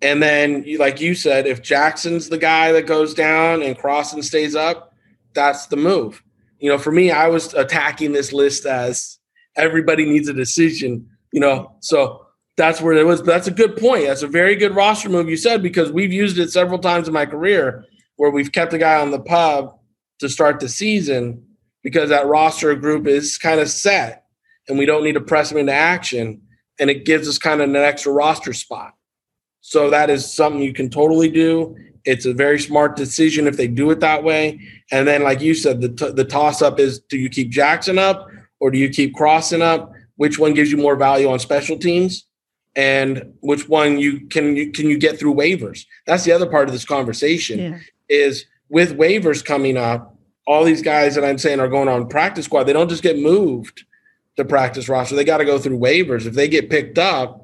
[0.01, 4.23] and then, you, like you said, if Jackson's the guy that goes down and Crossen
[4.23, 4.93] stays up,
[5.33, 6.23] that's the move.
[6.59, 9.19] You know, for me, I was attacking this list as
[9.55, 12.25] everybody needs a decision you know, so
[12.57, 13.23] that's where it was.
[13.23, 14.05] That's a good point.
[14.05, 17.13] That's a very good roster move you said because we've used it several times in
[17.13, 17.85] my career
[18.17, 19.81] where we've kept a guy on the pup
[20.19, 21.43] to start the season
[21.83, 24.25] because that roster group is kind of set
[24.67, 26.41] and we don't need to press them into action
[26.81, 28.93] and it gives us kind of an extra roster spot.
[29.61, 31.77] So that is something you can totally do.
[32.03, 34.59] It's a very smart decision if they do it that way.
[34.91, 37.97] And then, like you said, the, t- the toss up is do you keep Jackson
[37.97, 38.27] up
[38.59, 39.93] or do you keep Crossen up?
[40.21, 42.27] which one gives you more value on special teams
[42.75, 46.67] and which one you can you can you get through waivers that's the other part
[46.67, 47.79] of this conversation yeah.
[48.07, 50.15] is with waivers coming up
[50.45, 53.17] all these guys that i'm saying are going on practice squad they don't just get
[53.17, 53.83] moved
[54.37, 55.15] to practice roster.
[55.15, 56.25] They got to go through waivers.
[56.25, 57.41] If they get picked up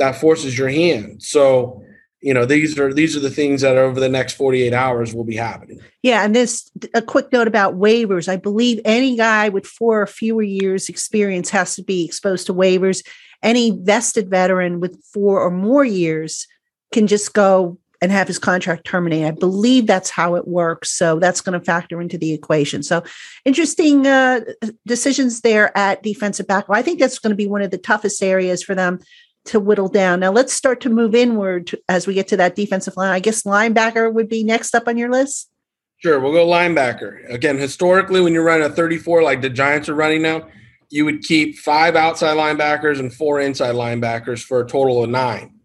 [0.00, 1.22] that forces your hand.
[1.22, 1.84] So
[2.20, 5.24] you know these are these are the things that over the next 48 hours will
[5.24, 5.80] be happening.
[6.02, 8.28] Yeah and this a quick note about waivers.
[8.28, 12.54] I believe any guy with four or fewer years experience has to be exposed to
[12.54, 13.06] waivers.
[13.42, 16.46] Any vested veteran with four or more years
[16.92, 21.18] can just go and have his contract terminated i believe that's how it works so
[21.18, 23.02] that's going to factor into the equation so
[23.44, 24.40] interesting uh,
[24.86, 28.22] decisions there at defensive back i think that's going to be one of the toughest
[28.22, 28.98] areas for them
[29.46, 30.20] to whittle down.
[30.20, 33.10] Now let's start to move inward as we get to that defensive line.
[33.10, 35.50] I guess linebacker would be next up on your list.
[35.98, 37.30] Sure, we'll go linebacker.
[37.30, 40.48] Again, historically, when you're running a 34 like the Giants are running now,
[40.88, 45.59] you would keep five outside linebackers and four inside linebackers for a total of nine.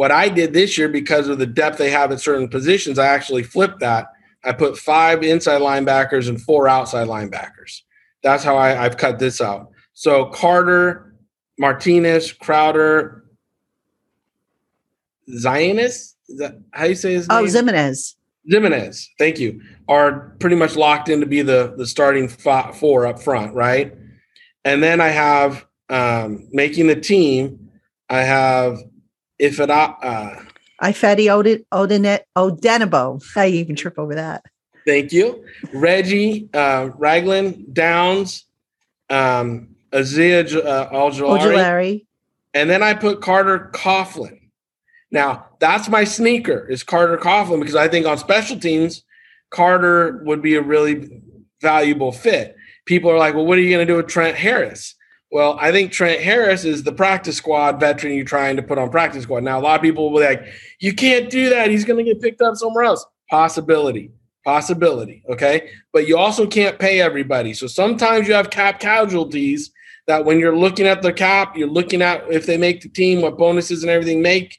[0.00, 3.08] What I did this year, because of the depth they have at certain positions, I
[3.08, 4.06] actually flipped that.
[4.42, 7.82] I put five inside linebackers and four outside linebackers.
[8.22, 9.68] That's how I, I've cut this out.
[9.92, 11.14] So Carter,
[11.58, 13.26] Martinez, Crowder,
[15.36, 16.16] Zionist.
[16.30, 17.44] Is that how you say his oh, name?
[17.44, 18.14] Oh, Ximines.
[18.50, 23.20] Ximines, thank you, are pretty much locked in to be the the starting four up
[23.20, 23.94] front, right?
[24.64, 27.68] And then I have um, making the team.
[28.08, 28.78] I have
[29.40, 30.36] if it uh,
[30.82, 33.22] Odin Odinet Odenigbo.
[33.36, 34.44] I even trip over that.
[34.86, 38.44] Thank you, Reggie uh, Ragland Downs,
[39.08, 41.98] um, Azeez uh.
[42.52, 44.38] And then I put Carter Coughlin.
[45.10, 49.02] Now, that's my sneaker is Carter Coughlin because I think on special teams,
[49.50, 51.22] Carter would be a really
[51.60, 52.56] valuable fit.
[52.86, 54.94] People are like, well, what are you going to do with Trent Harris?
[55.32, 58.90] Well, I think Trent Harris is the practice squad veteran you're trying to put on
[58.90, 59.44] practice squad.
[59.44, 60.44] Now, a lot of people will be like,
[60.80, 61.70] you can't do that.
[61.70, 63.06] He's going to get picked up somewhere else.
[63.30, 64.10] Possibility.
[64.44, 65.22] Possibility.
[65.28, 65.70] Okay.
[65.92, 67.54] But you also can't pay everybody.
[67.54, 69.70] So sometimes you have cap casualties
[70.08, 73.20] that when you're looking at the cap, you're looking at if they make the team,
[73.22, 74.58] what bonuses and everything make.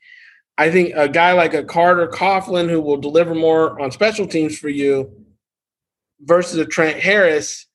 [0.57, 4.57] I think a guy like a Carter Coughlin who will deliver more on special teams
[4.57, 5.11] for you
[6.21, 7.65] versus a Trent Harris,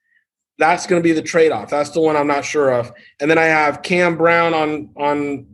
[0.58, 1.70] that's going to be the trade-off.
[1.70, 2.92] That's the one I'm not sure of.
[3.20, 5.46] And then I have Cam Brown on on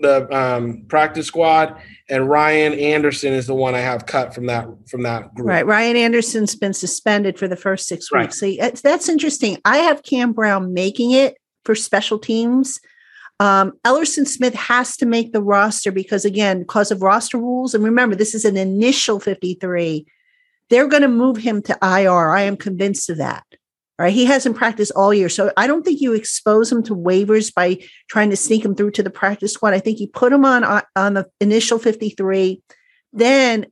[0.00, 4.68] the um, practice squad, and Ryan Anderson is the one I have cut from that
[4.88, 5.48] from that group.
[5.48, 5.66] Right.
[5.66, 8.22] Ryan Anderson's been suspended for the first six Right.
[8.22, 8.38] weeks.
[8.38, 9.58] See, that's, that's interesting.
[9.64, 12.80] I have Cam Brown making it for special teams.
[13.40, 17.74] Um, Elerson Smith has to make the roster because, again, because of roster rules.
[17.74, 20.06] And remember, this is an initial 53.
[20.70, 22.30] They're going to move him to IR.
[22.30, 23.44] I am convinced of that.
[23.98, 24.14] All right.
[24.14, 25.28] He hasn't practiced all year.
[25.28, 28.92] So I don't think you expose him to waivers by trying to sneak him through
[28.92, 29.74] to the practice squad.
[29.74, 30.62] I think you put him on
[30.94, 32.62] on the initial 53.
[33.12, 33.66] Then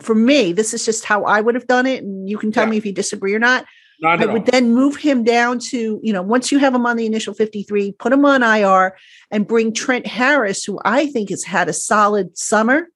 [0.00, 2.02] for me, this is just how I would have done it.
[2.02, 2.70] And you can tell Yeah.
[2.70, 3.66] me if you disagree or not.
[4.00, 4.34] Not I at all.
[4.34, 7.34] would then move him down to, you know, once you have him on the initial
[7.34, 8.96] 53, put him on IR
[9.30, 12.88] and bring Trent Harris, who I think has had a solid summer,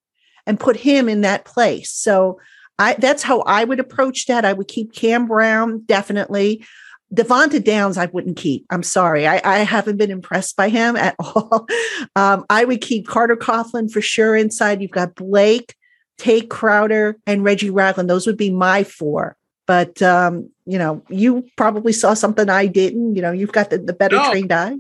[0.47, 1.93] and put him in that place.
[1.93, 2.39] So
[2.83, 4.45] I that's how I would approach that.
[4.45, 6.65] I would keep Cam Brown, definitely.
[7.15, 8.65] Devante Downs, I wouldn't keep.
[8.71, 9.27] I'm sorry.
[9.27, 11.67] I, I haven't been impressed by him at all.
[12.17, 14.81] Um, I would keep Carter Coughlin for sure inside.
[14.81, 15.75] You've got Blake,
[16.17, 18.09] Tate Crowder, and Reggie Ragland.
[18.09, 19.37] Those would be my four.
[19.67, 23.15] But um, you know, you probably saw something I didn't.
[23.15, 24.31] You know, you've got the, the better No.
[24.31, 24.77] trained eye.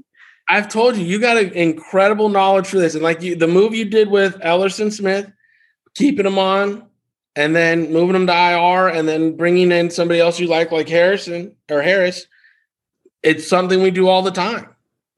[0.48, 2.94] I've told you, you got an incredible knowledge for this.
[2.94, 5.30] And like you, the move you did with Elerson Smith,
[5.94, 6.88] keeping him on
[7.36, 10.88] and then moving him to IR and then bringing in somebody else you like, like
[10.88, 12.26] Harrison or Harris,
[13.22, 14.68] it's something we do all the time.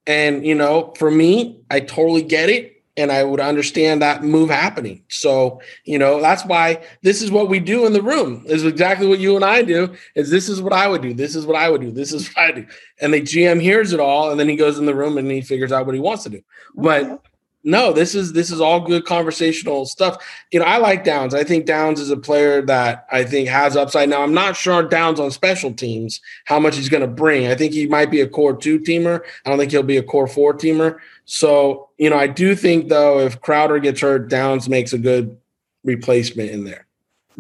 [0.07, 2.71] And, you know, for me, I totally get it.
[2.97, 5.03] And I would understand that move happening.
[5.09, 9.09] So, you know, that's why this is what we do in the room is exactly
[9.09, 11.13] what you and I do is this is what I would do.
[11.13, 11.91] This is what I would do.
[11.91, 12.67] This is what I do
[13.01, 15.41] and the GM hears it all, and then he goes in the room and he
[15.41, 16.43] figures out what he wants to do.
[16.75, 17.23] But
[17.65, 20.23] no, this is this is all good conversational stuff.
[20.53, 21.35] You know, I like Downs.
[21.35, 24.11] I think Downs is a player that I think has upside.
[24.11, 27.47] Now, I'm not sure Downs on special teams how much he's going to bring.
[27.47, 29.23] I think he might be a core two teamer.
[29.45, 30.99] I don't think he'll be a core four teamer.
[31.25, 35.37] So, you know, I do think though if Crowder gets hurt, Downs makes a good
[35.85, 36.87] replacement in there.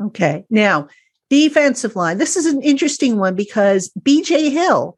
[0.00, 0.46] Okay.
[0.48, 0.88] Now,
[1.28, 2.16] defensive line.
[2.16, 4.96] This is an interesting one because BJ Hill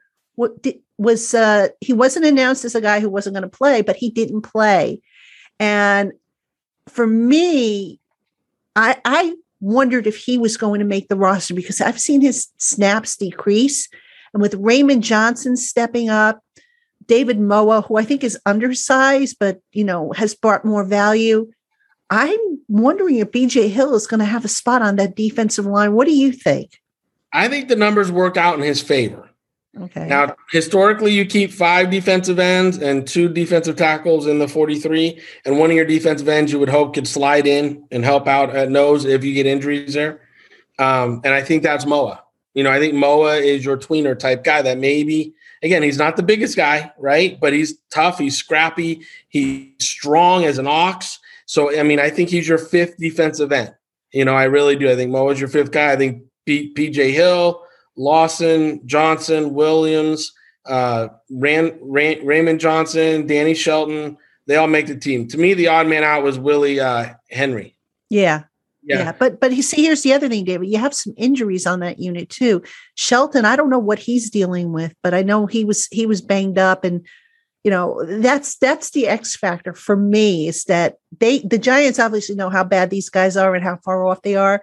[0.61, 3.97] di- was uh he wasn't announced as a guy who wasn't going to play, but
[3.97, 5.01] he didn't play.
[5.59, 6.13] And
[6.89, 8.01] for me,
[8.75, 12.49] I I wondered if he was going to make the roster because I've seen his
[12.59, 13.89] snaps decrease.
[14.33, 16.41] And with Raymond Johnson stepping up,
[17.07, 21.51] David Moa, who I think is undersized, but you know, has brought more value.
[22.11, 22.39] I'm
[22.69, 25.93] wondering if BJ Hill is going to have a spot on that defensive line.
[25.93, 26.81] What do you think?
[27.33, 29.29] I think the numbers work out in his favor.
[29.79, 30.07] Okay.
[30.07, 35.59] Now, historically, you keep five defensive ends and two defensive tackles in the 43, and
[35.59, 38.71] one of your defensive ends you would hope could slide in and help out at
[38.71, 40.21] nose if you get injuries there.
[40.79, 42.23] Um, and I think that's Moa.
[42.55, 46.17] You know, I think Moa is your tweener type guy that maybe, again, he's not
[46.17, 47.39] the biggest guy, right?
[47.39, 51.19] But he's tough, he's scrappy, he's strong as an ox.
[51.45, 53.75] So, I mean, I think he's your fifth defensive end.
[54.13, 54.91] You know, I really do.
[54.91, 55.93] I think Moa's your fifth guy.
[55.93, 57.66] I think P- PJ Hill,
[57.97, 60.33] Lawson, Johnson, Williams,
[60.67, 65.27] uh, Ran, Ran, Raymond Johnson, Danny Shelton, they all make the team.
[65.29, 67.77] To me, the odd man out was Willie uh, Henry.
[68.11, 68.45] yeah.
[68.87, 68.99] Yeah.
[68.99, 69.13] Yeah.
[69.19, 70.69] But but you see, here's the other thing, David.
[70.69, 72.63] You have some injuries on that unit too.
[72.95, 76.21] Shelton, I don't know what he's dealing with, but I know he was he was
[76.23, 77.05] banged up and
[77.65, 82.37] you know that's that's the X factor for me is that they the Giants obviously
[82.37, 84.63] know how bad these guys are and how far off they are.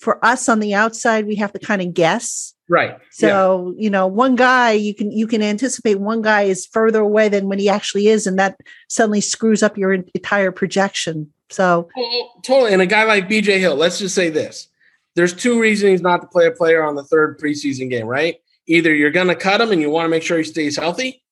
[0.00, 2.54] For us on the outside, we have to kind of guess.
[2.68, 2.90] Right.
[2.90, 2.98] Yeah.
[3.10, 7.28] So, you know, one guy you can you can anticipate one guy is further away
[7.28, 8.58] than when he actually is, and that
[8.88, 11.32] suddenly screws up your entire projection.
[11.50, 12.72] So Well, totally.
[12.72, 14.68] And a guy like BJ Hill, let's just say this.
[15.16, 18.36] There's two reasons not to play a player on the third preseason game, right?
[18.66, 21.24] Either you're going to cut him and you want to make sure he stays healthy,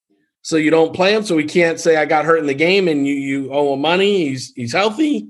[0.42, 2.88] so you don't play him, so he can't say I got hurt in the game
[2.88, 4.28] and you you owe him money.
[4.28, 5.28] He's he's healthy.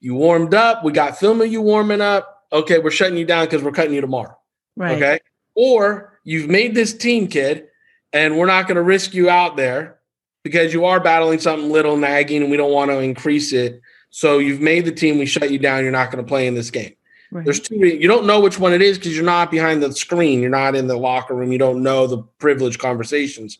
[0.00, 0.82] You warmed up.
[0.84, 2.39] We got film of you warming up.
[2.52, 4.36] Okay, we're shutting you down because we're cutting you tomorrow.
[4.76, 4.96] right.
[4.96, 5.18] Okay.
[5.54, 7.68] Or you've made this team, kid,
[8.12, 9.98] and we're not going to risk you out there
[10.42, 13.80] because you are battling something little nagging and we don't want to increase it.
[14.10, 15.82] So you've made the team, we shut you down.
[15.82, 16.94] You're not going to play in this game.
[17.30, 17.44] right.
[17.44, 20.40] There's two, you don't know which one it is because you're not behind the screen.
[20.40, 21.52] You're not in the locker room.
[21.52, 23.58] You don't know the privileged conversations.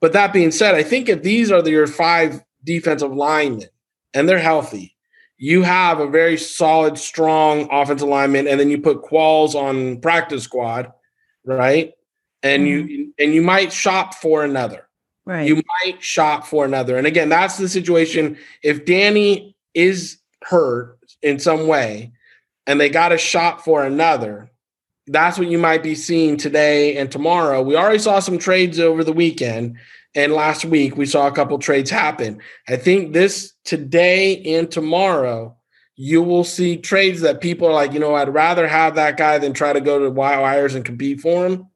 [0.00, 3.68] But that being said, I think if these are the, your five defensive linemen
[4.14, 4.96] and they're healthy,
[5.42, 10.44] you have a very solid, strong offensive lineman, and then you put Qualls on practice
[10.44, 10.92] squad,
[11.46, 11.94] right?
[12.42, 13.02] And you mm-hmm.
[13.18, 14.86] and you might shop for another.
[15.24, 15.48] right.
[15.48, 16.98] You might shop for another.
[16.98, 18.36] And again, that's the situation.
[18.62, 22.12] If Danny is hurt in some way
[22.66, 24.50] and they got to shop for another,
[25.06, 27.62] that's what you might be seeing today and tomorrow.
[27.62, 29.78] We already saw some trades over the weekend.
[30.14, 32.40] And last week we saw a couple trades happen.
[32.68, 35.56] I think this today and tomorrow,
[35.96, 39.38] you will see trades that people are like, you know, I'd rather have that guy
[39.38, 41.68] than try to go to wires and compete for him.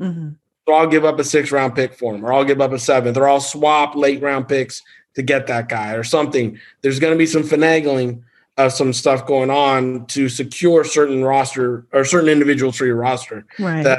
[0.00, 0.28] Mm-hmm.
[0.66, 2.78] So I'll give up a six round pick for him, or I'll give up a
[2.78, 4.82] seventh, or I'll swap late round picks
[5.14, 6.58] to get that guy or something.
[6.80, 8.22] There's going to be some finagling
[8.56, 13.44] of some stuff going on to secure certain roster or certain individuals for your roster
[13.58, 13.82] right.
[13.82, 13.98] that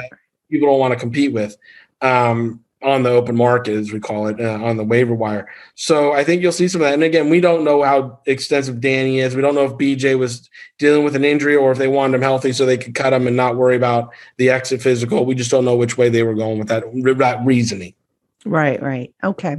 [0.50, 1.56] people don't want to compete with.
[2.00, 5.48] Um, on the open market, as we call it, uh, on the waiver wire.
[5.74, 6.94] So I think you'll see some of that.
[6.94, 9.34] And again, we don't know how extensive Danny is.
[9.34, 12.22] We don't know if BJ was dealing with an injury or if they wanted him
[12.22, 15.24] healthy so they could cut him and not worry about the exit physical.
[15.24, 16.84] We just don't know which way they were going with that,
[17.18, 17.94] that reasoning.
[18.44, 19.14] Right, right.
[19.24, 19.56] Okay.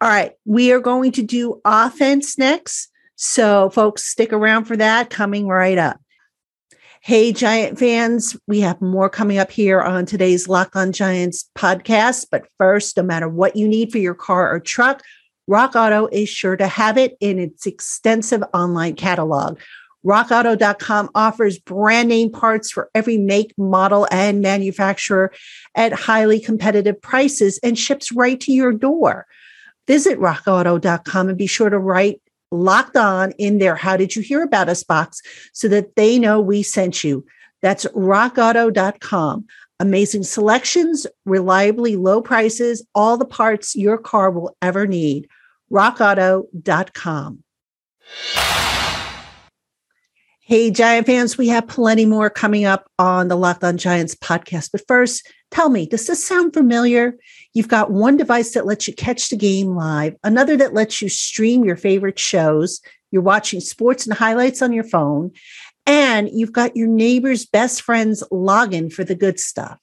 [0.00, 0.32] All right.
[0.44, 2.88] We are going to do offense next.
[3.14, 6.00] So, folks, stick around for that coming right up.
[7.08, 12.26] Hey, Giant fans, we have more coming up here on today's Lock On Giants podcast.
[12.30, 15.02] But first, no matter what you need for your car or truck,
[15.46, 19.58] Rock Auto is sure to have it in its extensive online catalog.
[20.04, 25.32] RockAuto.com offers brand name parts for every make, model, and manufacturer
[25.74, 29.26] at highly competitive prices and ships right to your door.
[29.86, 32.20] Visit RockAuto.com and be sure to write
[32.50, 35.20] locked on in their How Did You Hear About Us box
[35.52, 37.24] so that they know we sent you.
[37.62, 39.46] That's rockauto.com.
[39.80, 45.28] Amazing selections, reliably low prices, all the parts your car will ever need.
[45.70, 47.44] rockauto.com.
[50.40, 54.70] Hey, Giant fans, we have plenty more coming up on the Locked On Giants podcast.
[54.72, 57.18] But first, tell me, does this sound familiar?
[57.54, 61.08] You've got one device that lets you catch the game live, another that lets you
[61.08, 62.80] stream your favorite shows.
[63.10, 65.32] You're watching sports and highlights on your phone,
[65.86, 69.78] and you've got your neighbor's best friend's login for the good stuff.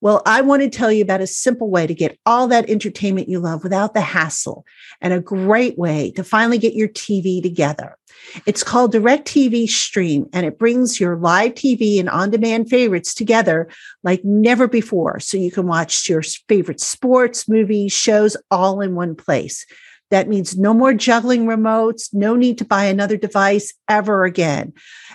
[0.00, 3.28] Well, I want to tell you about a simple way to get all that entertainment
[3.28, 4.64] you love without the hassle
[5.02, 7.98] and a great way to finally get your TV together.
[8.46, 13.68] It's called DirecTV Stream, and it brings your live TV and on demand favorites together
[14.02, 15.20] like never before.
[15.20, 19.66] So you can watch your favorite sports, movies, shows all in one place.
[20.10, 24.72] That means no more juggling remotes, no need to buy another device ever again.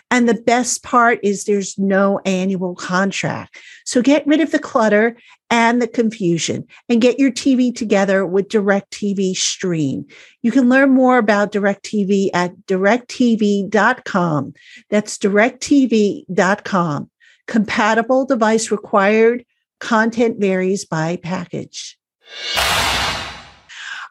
[0.10, 3.58] And the best part is there's no annual contract.
[3.86, 5.18] So get rid of the clutter
[5.50, 10.06] and the confusion and get your TV together with DirecTV Stream.
[10.42, 14.54] You can learn more about DirecTV at directv.com.
[14.90, 17.10] That's directv.com.
[17.48, 19.46] Compatible device required.
[19.80, 21.98] Content varies by package.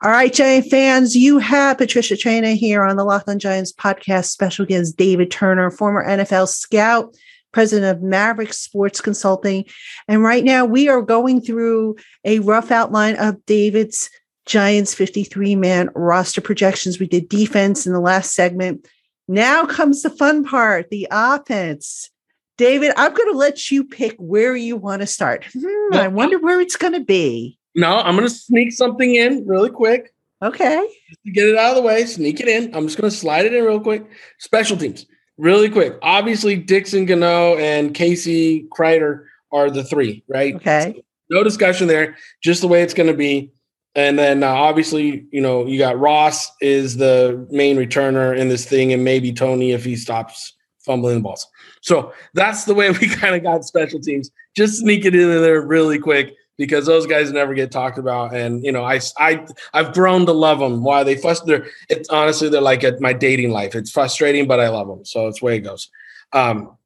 [0.03, 4.27] All right, Giant fans, you have Patricia Traina here on the On Giants podcast.
[4.27, 7.15] Special guest David Turner, former NFL scout,
[7.53, 9.65] president of Maverick Sports Consulting.
[10.09, 14.11] And right now we are going through a rough outline of David's
[14.47, 16.99] Giants 53 man roster projections.
[16.99, 18.87] We did defense in the last segment.
[19.29, 22.11] Now comes the fun part the offense.
[22.57, 25.45] David, I'm going to let you pick where you want to start.
[25.53, 27.59] Hmm, I wonder where it's going to be.
[27.75, 30.13] No, I'm going to sneak something in really quick.
[30.43, 30.87] Okay.
[31.09, 32.75] Just to get it out of the way, sneak it in.
[32.75, 34.05] I'm just going to slide it in real quick.
[34.39, 35.07] Special teams,
[35.39, 35.99] really quick.
[36.03, 40.55] Obviously, Dixon Gano and Casey Kreiter are the three, right?
[40.57, 40.95] Okay.
[40.97, 43.51] So no discussion there, just the way it's going to be.
[43.97, 48.67] And then uh, obviously, you know, you got Ross is the main returner in this
[48.67, 50.53] thing, and maybe Toney if he stops
[50.85, 51.47] fumbling the balls.
[51.81, 54.31] So that's the way we kind of got special teams.
[54.57, 58.35] Just sneak it in there really quick because those guys never get talked about.
[58.35, 60.83] And you know, I I I've grown to love them.
[60.83, 61.69] Why they frustrated?
[61.89, 63.75] It's honestly they're like at my dating life.
[63.75, 65.05] It's frustrating, but I love them.
[65.05, 65.91] So it's the way it goes.
[66.33, 66.77] Um,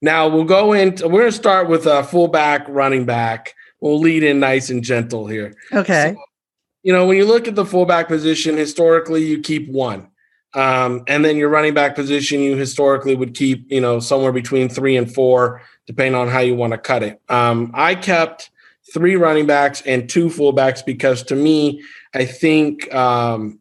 [0.00, 1.08] now we'll go into.
[1.08, 3.54] We're gonna start with a fullback, running back.
[3.80, 5.54] We'll lead in nice and gentle here.
[5.72, 6.14] Okay.
[6.14, 6.22] So,
[6.84, 10.08] you know, when you look at the fullback position, historically you keep one.
[10.54, 14.68] Um, and then your running back position, you historically would keep, you know, somewhere between
[14.68, 17.20] three and four, depending on how you want to cut it.
[17.28, 18.50] Um, I kept
[18.92, 21.82] three running backs and two fullbacks because to me,
[22.14, 23.60] I think um,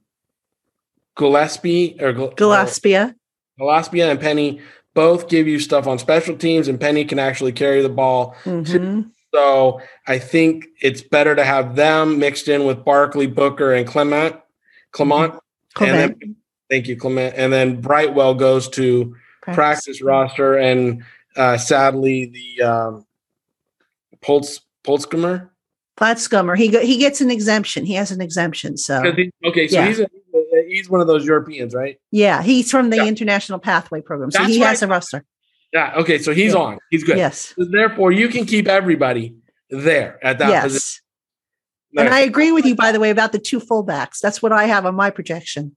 [1.18, 3.16] Gillaspia or Gillaspia,
[3.60, 4.62] Gillaspia and Penny
[4.94, 8.36] both give you stuff on special teams, and Penny can actually carry the ball.
[8.44, 9.02] Mm-hmm.
[9.34, 14.36] So I think it's better to have them mixed in with Barkley, Booker, and Clement.
[14.92, 15.34] Clement.
[15.34, 15.84] Mm-hmm.
[15.84, 16.36] And then,
[16.70, 17.36] thank you, Clement.
[17.38, 21.04] And then Brightwell goes to practice, practice roster, and
[21.38, 23.06] uh, sadly, the um,
[24.22, 25.50] Pulse Pulskummer?
[25.98, 26.58] Platzgummer.
[26.58, 27.86] He he gets an exemption.
[27.86, 28.78] He has an exemption.
[28.78, 29.88] So he, okay, so yeah.
[29.88, 30.08] he's a,
[30.68, 31.98] he's one of those Europeans, right?
[32.12, 33.06] Yeah, he's from the yeah.
[33.06, 35.26] International Pathway Program, so That's he has a roster.
[35.74, 35.94] Yeah.
[35.98, 36.18] Okay.
[36.18, 36.60] So he's Yeah.
[36.60, 36.80] on.
[36.90, 37.18] He's good.
[37.18, 37.54] Yes.
[37.58, 39.36] So therefore, you can keep everybody
[39.70, 41.02] there at that position.
[41.98, 44.20] And I agree with you, by the way, about the two fullbacks.
[44.20, 45.76] That's what I have on my projection.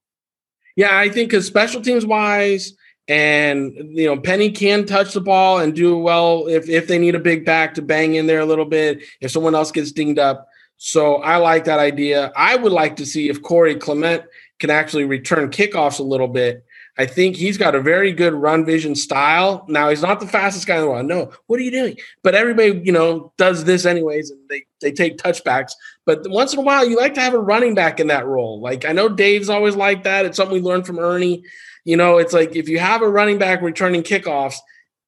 [0.76, 2.72] Yeah, I think because special teams wise,
[3.09, 7.14] and you know, Penny can touch the ball and do well if if they need
[7.14, 9.02] a big back to bang in there a little bit.
[9.20, 12.32] If someone else gets dinged up, so I like that idea.
[12.36, 14.24] I would like to see if Corey Clement
[14.59, 16.64] can actually return kickoffs a little bit.
[16.96, 19.64] I think he's got a very good run vision style.
[19.68, 21.07] Now he's not the fastest guy in the world.
[21.07, 21.96] No, what are you doing?
[22.22, 25.72] But everybody, you know, does this anyways, and they they take touchbacks.
[26.07, 28.61] But once in a while, you like to have a running back in that role.
[28.61, 30.24] Like I know Dave's always like that.
[30.24, 31.42] It's something we learned from Ernie.
[31.85, 34.57] You know, it's like if you have a running back returning kickoffs,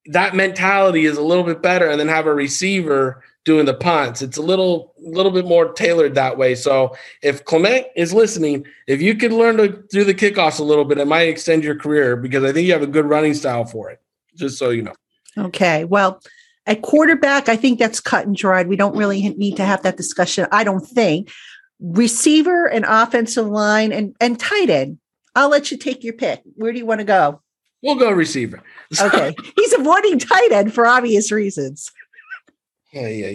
[0.05, 4.21] that mentality is a little bit better, and then have a receiver doing the punts.
[4.21, 6.53] It's a little little bit more tailored that way.
[6.53, 10.85] So if Clement is listening, if you could learn to do the kickoffs a little
[10.85, 13.65] bit, it might extend your career because I think you have a good running style
[13.65, 13.99] for it.
[14.35, 14.93] Just so you know.
[15.37, 15.85] Okay.
[15.85, 16.21] Well,
[16.65, 18.67] at quarterback, I think that's cut and dried.
[18.67, 20.47] We don't really need to have that discussion.
[20.51, 21.31] I don't think.
[21.79, 24.99] Receiver and offensive line and, and tight end.
[25.37, 26.41] I'll let you take your pick.
[26.55, 27.41] Where do you want to go?
[27.83, 28.63] We'll go receiver.
[28.99, 29.35] Okay.
[29.55, 31.91] He's avoiding tight end for obvious reasons.
[32.91, 33.29] Yeah, yeah,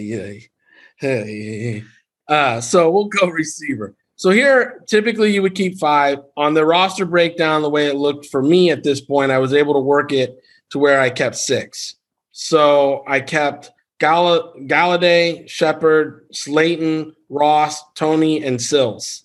[1.01, 1.23] yeah.
[1.25, 1.79] Yeah.
[2.27, 3.95] Uh, so we'll go receiver.
[4.17, 6.19] So here, typically you would keep five.
[6.35, 9.53] On the roster breakdown, the way it looked for me at this point, I was
[9.53, 10.37] able to work it
[10.71, 11.95] to where I kept six.
[12.31, 19.22] So I kept Gall- Golladay, Shepard, Slayton, Ross, Toney, and Sills.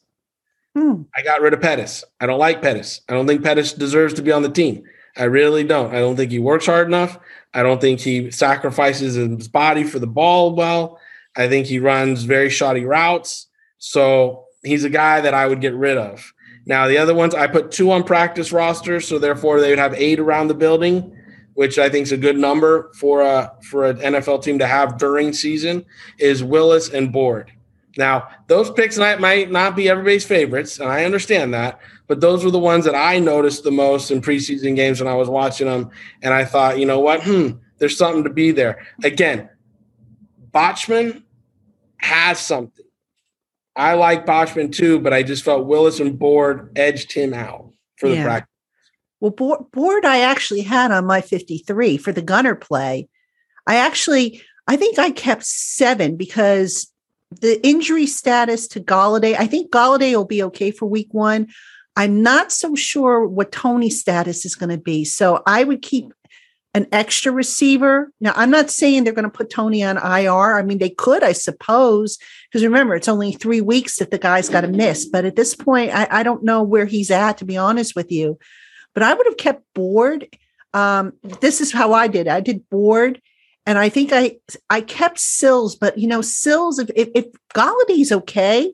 [0.79, 1.03] Hmm.
[1.17, 2.05] I got rid of Pettis.
[2.21, 3.01] I don't like Pettis.
[3.09, 4.85] I don't think Pettis deserves to be on the team.
[5.17, 5.93] I really don't.
[5.93, 7.19] I don't think he works hard enough.
[7.53, 11.01] I don't think he sacrifices his body for the ball well.
[11.37, 13.49] I think he runs very shoddy routes.
[13.79, 16.33] So he's a guy that I would get rid of.
[16.67, 19.95] Now, the other ones, I put two on practice rosters, so therefore they would have
[19.95, 21.17] eight around the building,
[21.55, 24.99] which I think is a good number for a for an NFL team to have
[24.99, 25.85] during season.
[26.19, 27.51] Is Willis and Board.
[27.99, 32.45] Now, those picks might, might not be everybody's favorites, and I understand that, but those
[32.45, 35.67] were the ones that I noticed the most in preseason games when I was watching
[35.67, 35.91] them,
[36.23, 38.87] and I thought, you know what, hmm, there's something to be there.
[39.03, 39.51] Again,
[40.53, 41.25] Bachman
[41.97, 42.87] has something.
[43.75, 48.09] I like Bachman too, but I just felt Willis and Board edged him out for
[48.09, 48.25] the Yeah.
[48.25, 48.55] practice.
[49.21, 53.09] Well, board, board I actually had on my 53 for the gunner play.
[53.67, 56.93] I actually, I think I kept seven because
[57.31, 61.49] the injury status to Golladay, I think Golladay will be okay for week one.
[61.97, 65.05] I'm not so sure what Toney's status is going to be.
[65.05, 66.13] So I would keep
[66.75, 68.13] an extra receiver.
[68.21, 70.59] Now, I'm not saying they're going to put Toney on IR.
[70.59, 72.19] I mean, they could, I suppose,
[72.49, 75.05] because remember, it's only three weeks that the guy's got to miss.
[75.07, 78.13] But at this point, I, I don't know where he's at, to be honest with
[78.13, 78.39] you.
[78.95, 80.29] But I would have kept board.
[80.75, 82.29] Um, this is how I did.
[82.29, 83.21] I did board,
[83.69, 84.37] and I think I
[84.71, 85.77] I kept Sills.
[85.77, 88.73] But you know, Sills, if if, if Golladay's okay,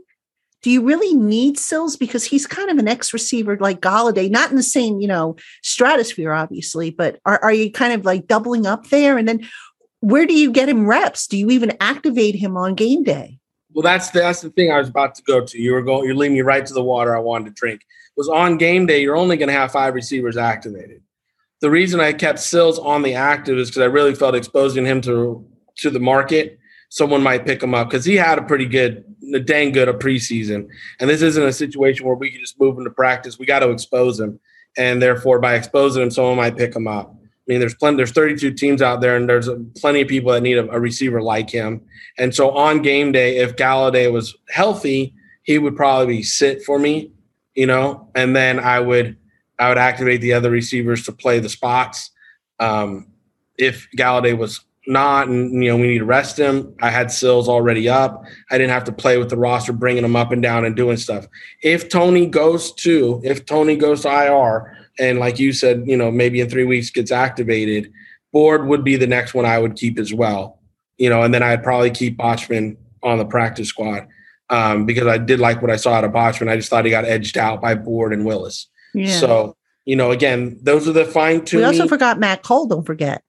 [0.63, 4.51] do you really need Sills because he's kind of an ex receiver like Golladay, not
[4.51, 5.35] in the same you know
[5.65, 6.91] stratosphere, obviously.
[6.91, 9.19] But are are you kind of like doubling up there?
[9.19, 9.47] And then
[9.99, 11.27] where do you get him reps?
[11.27, 13.41] Do you even activate him on game day?
[13.73, 15.59] Well, that's that's the thing I was about to go to.
[15.61, 17.81] You were going, you're leading me right to the water I wanted to drink.
[17.81, 21.03] It Was on game day, you're only going to have five receivers activated.
[21.65, 25.01] The reason I kept Sills on the active is because I really felt exposing him
[25.01, 25.43] to
[25.79, 26.59] to the market.
[26.91, 29.03] Someone might pick him up because he had a pretty good,
[29.33, 30.69] a dang good a preseason.
[31.01, 33.39] And this isn't a situation where we can just move him to practice.
[33.39, 34.39] We got to expose him,
[34.77, 37.15] and therefore by exposing him, someone might pick him up.
[37.17, 37.97] I mean, there's plenty.
[37.97, 39.49] There's 32 teams out there, and there's
[39.79, 41.81] plenty of people that need a, a receiver like him.
[42.19, 47.11] And so on game day, if Golladay was healthy, he would probably sit for me,
[47.55, 49.17] you know, and then I would
[49.59, 52.11] I would activate the other receivers to play the spots.
[52.59, 53.09] Um,
[53.57, 56.75] if Golladay was not, and you know, we need to rest him.
[56.83, 58.25] I had Sills already up.
[58.51, 60.97] I didn't have to play with the roster, bringing him up and down and doing
[60.97, 61.27] stuff.
[61.63, 66.11] If Toney goes to, if Toney goes to IR, and like you said, you know,
[66.11, 67.93] maybe in three weeks gets activated,
[68.33, 70.59] Board would be the next one I would keep as well.
[70.99, 74.07] You know, and then I'd probably keep Bachman on the practice squad
[74.51, 76.49] um, because I did like what I saw out of Bachman.
[76.49, 78.69] I just thought he got edged out by Board and Willis.
[78.95, 79.19] Yeah.
[79.19, 81.59] So, you know, again, those are the fine two.
[81.59, 82.67] we also forgot Matt Cole.
[82.67, 83.23] Don't forget.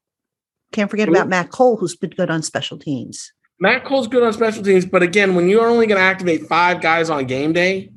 [0.72, 1.16] Can't forget mm-hmm.
[1.16, 3.32] about Matt Cole, who's been good on special teams.
[3.60, 6.82] Matt Cole's good on special teams, but again, when you're only going to activate five
[6.82, 7.90] guys on game day,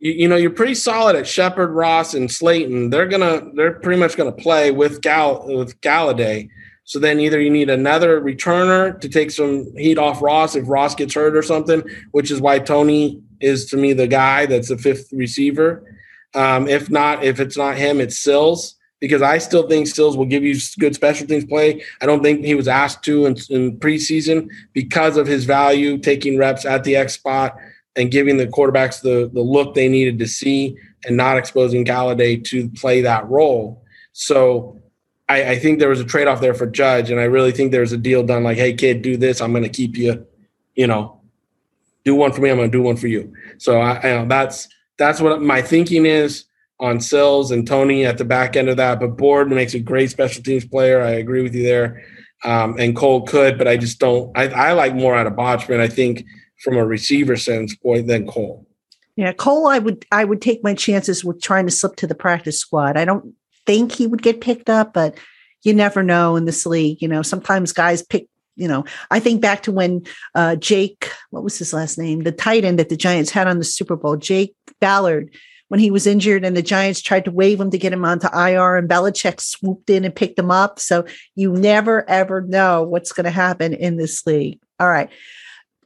[0.00, 2.90] you, you know you're pretty solid at Shepard, Ross, and Slayton.
[2.90, 6.48] They're gonna they're pretty much going to play with Gal with Golladay.
[6.84, 10.96] So then either you need another returner to take some heat off Ross if Ross
[10.96, 14.76] gets hurt or something, which is why Toney is to me the guy that's the
[14.76, 15.84] fifth receiver.
[16.34, 18.76] Um, if not, if it's not him, it's Sills.
[19.02, 21.82] because I still think Sills will give you good special teams play.
[22.00, 26.38] I don't think he was asked to in, in preseason because of his value, taking
[26.38, 27.56] reps at the X spot
[27.96, 32.44] and giving the quarterbacks the, the look they needed to see and not exposing Golladay
[32.44, 33.82] to play that role.
[34.12, 34.80] So
[35.28, 37.72] I, I think there was a trade off there for Judge, and I really think
[37.72, 39.40] there's a deal done like, hey, kid, do this.
[39.40, 40.24] I'm going to keep you,
[40.76, 41.20] you know,
[42.04, 42.50] do one for me.
[42.50, 43.34] I'm going to do one for you.
[43.58, 44.68] So I, I know that's
[45.02, 46.44] that's what my thinking is
[46.78, 49.00] on Sills and Toney at the back end of that.
[49.00, 51.02] But Board makes a great special teams player.
[51.02, 52.02] I agree with you there.
[52.44, 54.36] Um, and Cole could, but I just don't.
[54.36, 55.80] I, I like more out of Bachman.
[55.80, 56.24] I think
[56.62, 58.66] from a receiver sense, boy, than Cole.
[59.16, 62.14] Yeah, Cole, I would I would take my chances with trying to slip to the
[62.14, 62.96] practice squad.
[62.96, 63.34] I don't
[63.66, 65.16] think he would get picked up, but
[65.62, 67.00] you never know in this league.
[67.02, 68.26] You know, sometimes guys pick.
[68.56, 70.02] You know, I think back to when
[70.34, 73.58] uh, Jake, what was his last name, the tight end that the Giants had on
[73.58, 75.34] the Super Bowl, Jake Ballard,
[75.68, 78.26] when he was injured, and the Giants tried to wave him to get him onto
[78.26, 80.78] IR, and Belichick swooped in and picked him up.
[80.78, 84.60] So you never ever know what's going to happen in this league.
[84.78, 85.08] All right.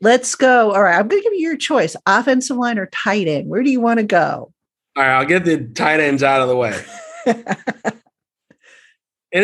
[0.03, 0.73] Let's go.
[0.73, 3.49] All right, I'm going to give you your choice: offensive line or tight end.
[3.49, 4.53] Where do you want to go?
[4.97, 6.83] All right, I'll get the tight ends out of the way.
[7.27, 7.45] and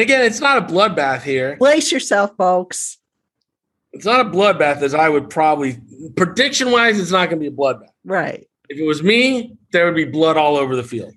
[0.00, 1.56] again, it's not a bloodbath here.
[1.56, 2.98] Place yourself, folks.
[3.92, 5.78] It's not a bloodbath, as I would probably
[6.16, 7.92] prediction wise, it's not going to be a bloodbath.
[8.04, 8.46] Right.
[8.68, 11.14] If it was me, there would be blood all over the field.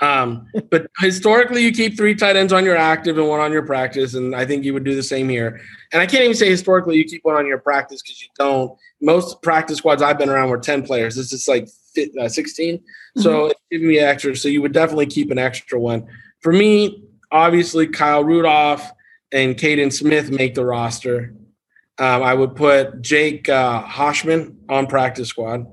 [0.00, 3.64] Um, but historically, you keep three tight ends on your active and one on your
[3.64, 5.60] practice, and I think you would do the same here.
[5.92, 8.76] And I can't even say historically you keep one on your practice because you don't.
[9.00, 11.16] Most practice squads I've been around were ten players.
[11.16, 11.68] This is like
[12.20, 13.20] uh, 16, mm-hmm.
[13.20, 14.34] so it's giving me extra.
[14.36, 16.06] So you would definitely keep an extra one.
[16.40, 18.90] For me, obviously Kyle Rudolph
[19.32, 21.34] and Kaden Smith make the roster.
[21.98, 25.66] Um, I would put Jake uh, Hausmann on practice squad,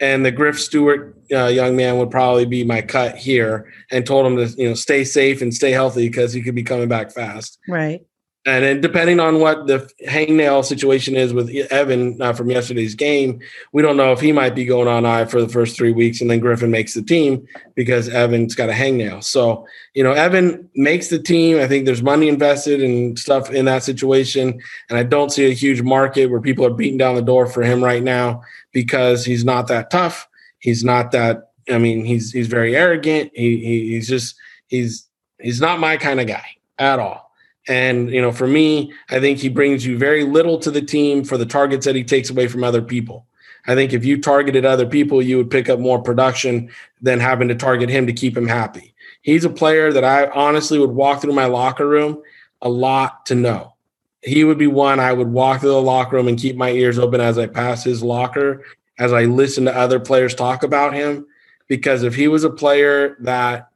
[0.00, 3.72] and the Griff Stewart uh, young man would probably be my cut here.
[3.90, 6.62] And told him to you know stay safe and stay healthy because he could be
[6.62, 7.58] coming back fast.
[7.68, 8.02] Right.
[8.46, 13.40] And then depending on what the hangnail situation is with Evan uh, from yesterday's game,
[13.72, 16.20] we don't know if he might be going on I for the first three weeks,
[16.20, 19.24] and then Griffin makes the team because Evan's got a hangnail.
[19.24, 21.58] So you know, Evan makes the team.
[21.58, 25.54] I think there's money invested and stuff in that situation, and I don't see a
[25.54, 28.42] huge market where people are beating down the door for him right now
[28.72, 30.28] because he's not that tough.
[30.58, 31.52] He's not that.
[31.70, 33.30] I mean, he's he's very arrogant.
[33.34, 34.36] He, he he's just
[34.66, 35.08] he's
[35.40, 36.44] he's not my kind of guy
[36.78, 37.23] at all.
[37.66, 41.24] And, you know, for me, I think he brings you very little to the team
[41.24, 43.26] for the targets that he takes away from other people.
[43.66, 47.48] I think if you targeted other people, you would pick up more production than having
[47.48, 48.94] to target him to keep him happy.
[49.22, 52.22] He's a player that I honestly would walk through my locker room
[52.60, 53.74] a lot to know.
[54.22, 56.98] He would be one I would walk through the locker room and keep my ears
[56.98, 58.64] open as I pass his locker,
[58.98, 61.26] as I listen to other players talk about him.
[61.66, 63.70] Because if he was a player that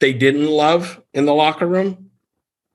[0.00, 2.09] they didn't love in the locker room,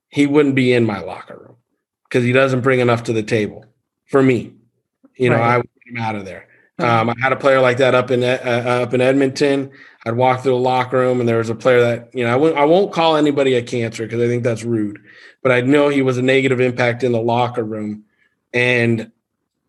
[0.09, 1.55] he wouldn't be in my locker room
[2.03, 3.65] because he doesn't bring enough to the table
[4.05, 4.53] for me.
[5.15, 5.53] You know, right.
[5.53, 6.47] I would get him out of there.
[6.77, 9.71] Um, I had a player like that up in uh, uh, up in Edmonton.
[10.05, 12.35] I'd walk through the locker room, and there was a player that you know I
[12.35, 14.99] won't, I won't call anybody a cancer because I think that's rude,
[15.41, 18.03] but I know he was a negative impact in the locker room,
[18.53, 19.11] and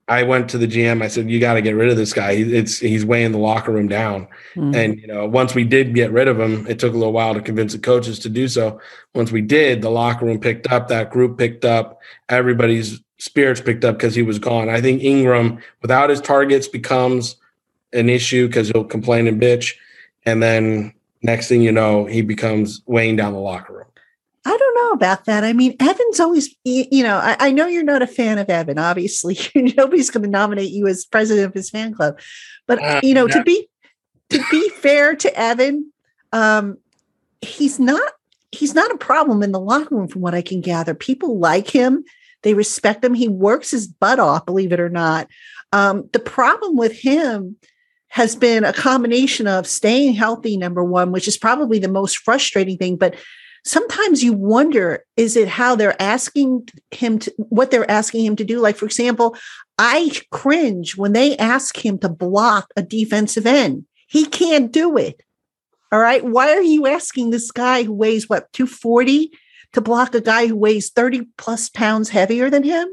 [0.08, 1.02] I went to the GM.
[1.02, 2.32] I said, "You got to get rid of this guy.
[2.32, 4.74] It's he's weighing the locker room down." Mm-hmm.
[4.74, 7.34] And you know, once we did get rid of him, it took a little while
[7.34, 8.80] to convince the coaches to do so.
[9.14, 10.88] Once we did, the locker room picked up.
[10.88, 12.00] That group picked up.
[12.28, 14.68] Everybody's spirits picked up because he was gone.
[14.68, 17.36] I think Engram, without his targets, becomes
[17.92, 19.74] an issue because he'll complain and bitch,
[20.24, 20.92] and then
[21.22, 23.86] next thing you know, he becomes weighing down the locker room.
[24.46, 25.42] I don't know about that.
[25.42, 28.78] I mean, Evan's always, you know, I, I know you're not a fan of Evan.
[28.78, 29.36] Obviously,
[29.76, 32.20] nobody's going to nominate you as president of his fan club.
[32.68, 33.34] But uh, you know, yeah.
[33.34, 33.68] to be
[34.30, 35.92] to be fair to Evan,
[36.32, 36.78] um,
[37.40, 38.12] he's not
[38.52, 40.94] he's not a problem in the locker room, from what I can gather.
[40.94, 42.04] People like him.
[42.42, 43.14] They respect him.
[43.14, 45.26] He works his butt off, believe it or not.
[45.72, 47.56] Um, the problem with him
[48.10, 52.78] has been a combination of staying healthy, number one, which is probably the most frustrating
[52.78, 53.16] thing, but
[53.66, 58.44] sometimes you wonder is it how they're asking him to what they're asking him to
[58.44, 58.60] do?
[58.60, 59.36] Like for example
[59.78, 63.84] i cringe when they ask him to block a defensive end.
[64.08, 65.20] He can't do it.
[65.92, 66.24] All right?
[66.24, 69.30] Why are you asking this guy who weighs what 240
[69.72, 72.88] to block a guy who weighs 30 plus pounds heavier than him?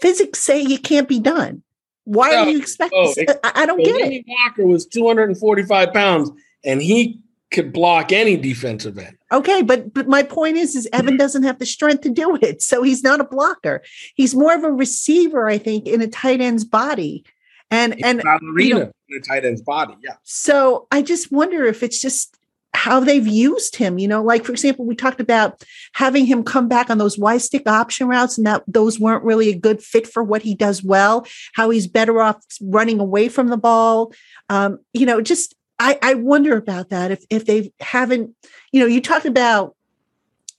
[0.00, 1.62] Physics say it can't be done.
[2.04, 4.24] Why no, do you expecting oh, oh I, I, don't get it.
[4.26, 6.30] Walker was 245 pounds
[6.64, 7.20] and he
[7.52, 9.16] could block any defensive end.
[9.32, 12.60] Okay, but but my point is, is Evan doesn't have the strength to do it,
[12.60, 13.82] so he's not a blocker.
[14.14, 17.24] He's more of a receiver, I think, in a tight end's body,
[17.70, 19.94] and he's and ballerina you know, in a tight end's body.
[20.02, 20.16] Yeah.
[20.22, 22.36] So I just wonder if it's just
[22.74, 23.98] how they've used him.
[23.98, 25.64] You know, like for example, we talked about
[25.94, 29.48] having him come back on those Y stick option routes, and that those weren't really
[29.48, 31.26] a good fit for what he does well.
[31.54, 34.12] How he's better off running away from the ball.
[34.50, 38.34] Um, you know, just I, I wonder about that if if they haven't.
[38.70, 39.74] You know, you talked about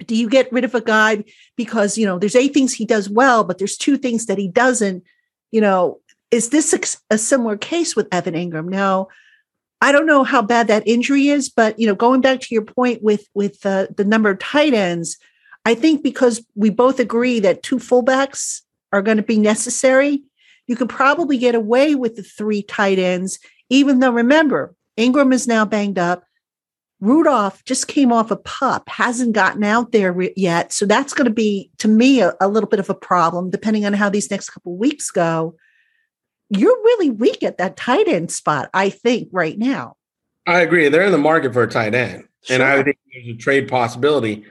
[0.06, 1.24] do you get rid of a guy
[1.56, 4.50] because you know there's eight things he does well, but there's two things that he
[4.50, 5.04] doesn't.
[5.52, 8.68] You know, is this a, a similar case with Evan Engram?
[8.68, 9.08] Now
[9.82, 12.64] I don't know how bad that injury is, but you know, going back to your
[12.64, 15.18] point with with uh, the number of tight ends,
[15.66, 18.62] I think because we both agree that two fullbacks
[18.92, 20.22] are going to be necessary,
[20.68, 23.40] you can probably get away with the three tight ends.
[23.70, 26.24] Even though, remember, Engram is now banged up.
[27.00, 31.28] Rudolph just came off a pup, hasn't gotten out there re- yet, so that's going
[31.28, 34.32] to be, to me, a, a little bit of a problem, depending on how these
[34.32, 35.56] next couple weeks go
[36.58, 39.98] you're really weak at that tight end spot, I think, right now.
[40.46, 40.90] I agree.
[40.90, 42.28] They're in the market for a tight end.
[42.44, 42.56] Sure.
[42.56, 44.46] And I think there's a trade possibility.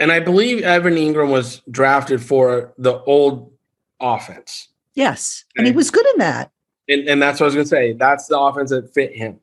[0.00, 3.52] And I believe Evan Engram was drafted for the old
[4.00, 4.68] offense.
[4.94, 5.44] Yes.
[5.56, 6.50] And he was good in that.
[6.88, 7.92] And, and that's what I was going to say.
[7.94, 9.40] That's the offense that fit him.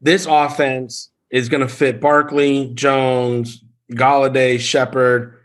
[0.00, 5.38] This offense is going to fit Barkley, Jones, Golladay, Shepard,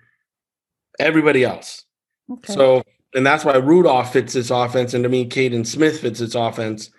[1.00, 1.84] everybody else.
[2.30, 2.54] Okay.
[2.54, 2.84] So
[3.16, 6.92] and that's why Rudolph fits this offense, and to me, Kaden Smith fits this offense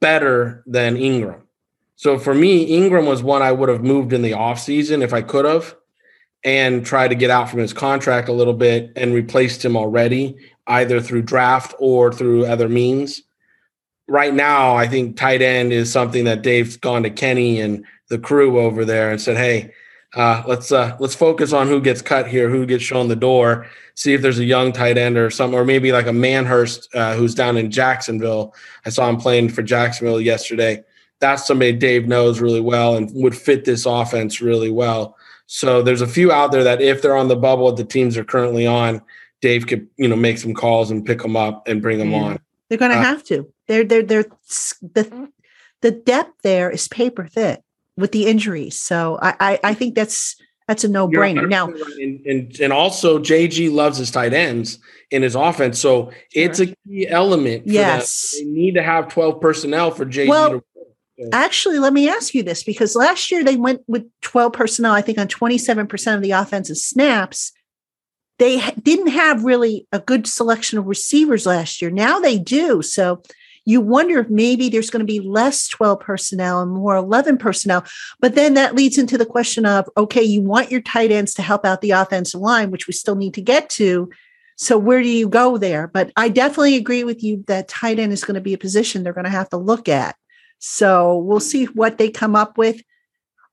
[0.00, 1.42] better than Engram.
[1.96, 5.20] So for me, Engram was one I would have moved in the offseason if I
[5.20, 5.74] could have
[6.44, 10.36] and tried to get out from his contract a little bit and replaced him already,
[10.68, 13.22] either through draft or through other means.
[14.06, 18.18] Right now, I think tight end is something that Dave's gone to Kenny and the
[18.18, 19.72] crew over there and said, hey,
[20.14, 23.66] uh, let's uh, let's focus on who gets cut here, who gets shown the door.
[23.94, 27.14] See if there's a young tight end or something, or maybe like a Manhertz uh,
[27.14, 28.54] who's down in Jacksonville.
[28.86, 30.84] I saw him playing for Jacksonville yesterday.
[31.20, 35.16] That's somebody Dave knows really well and would fit this offense really well.
[35.46, 38.24] So there's a few out there that if they're on the bubble the teams are
[38.24, 39.02] currently on,
[39.40, 42.22] Dave could you know make some calls and pick them up and bring them yeah.
[42.22, 42.38] on.
[42.68, 43.52] They're going to uh, have to.
[43.68, 44.26] They're they're they're
[44.82, 45.28] the
[45.82, 47.58] the depth there is paper thin
[47.96, 48.80] with the injuries.
[48.80, 50.36] So I, I, I think that's
[50.66, 51.46] that's a no brainer.
[51.48, 54.78] Now, and, and, and also JG loves his tight ends
[55.10, 57.66] in his offense, so it's a key element.
[57.66, 58.46] yes, them.
[58.46, 60.28] they need to have twelve personnel for JG.
[60.28, 60.62] Well,
[61.32, 64.92] actually, let me ask you this because last year they went with twelve personnel.
[64.92, 67.52] I think on twenty seven percent of the offensive snaps.
[68.40, 71.92] They didn't have really a good selection of receivers last year.
[71.92, 72.82] Now they do.
[72.82, 73.22] So
[73.64, 77.84] you wonder if maybe there's going to be less 12 personnel and more 11 personnel.
[78.20, 81.42] But then that leads into the question of okay, you want your tight ends to
[81.42, 84.10] help out the offensive line, which we still need to get to.
[84.56, 85.88] So where do you go there?
[85.88, 89.02] But I definitely agree with you that tight end is going to be a position
[89.02, 90.16] they're going to have to look at.
[90.58, 92.80] So we'll see what they come up with.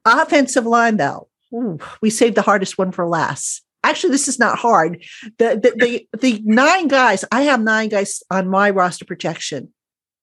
[0.05, 3.63] Offensive line, though, ooh, we saved the hardest one for last.
[3.83, 5.03] Actually, this is not hard.
[5.37, 7.25] The, the the the nine guys.
[7.31, 9.73] I have nine guys on my roster protection.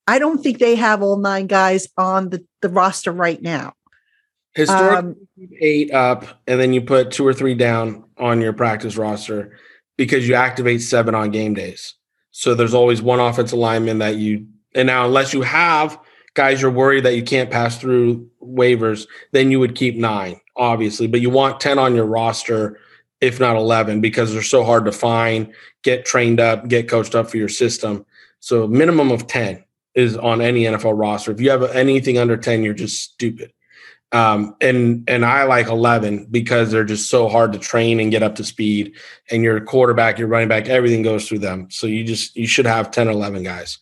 [0.09, 3.75] I don't think they have all nine guys on the, the roster right now.
[4.55, 5.17] Historically, um,
[5.61, 9.59] eight up, and then you put two or three down on your practice roster
[9.99, 11.93] because you activate seven on game days.
[12.31, 15.99] So there's always one offensive lineman that you, and now unless you have
[16.33, 21.07] guys you're worried that you can't pass through waivers, then you would keep nine, obviously.
[21.07, 22.81] But you want 10 on your roster,
[23.21, 25.53] if not 11, because they're so hard to find,
[25.83, 28.07] get trained up, get coached up for your system.
[28.41, 29.65] So minimum of 10
[29.95, 31.33] is on any NFL roster.
[31.33, 33.53] If you have anything under 10, you're just stupid.
[34.11, 38.23] Um, and and I like 11 because they're just so hard to train and get
[38.23, 38.95] up to speed.
[39.31, 41.71] And your quarterback, your running back, everything goes through them.
[41.71, 43.79] So you just you should have 10, or 11 guys.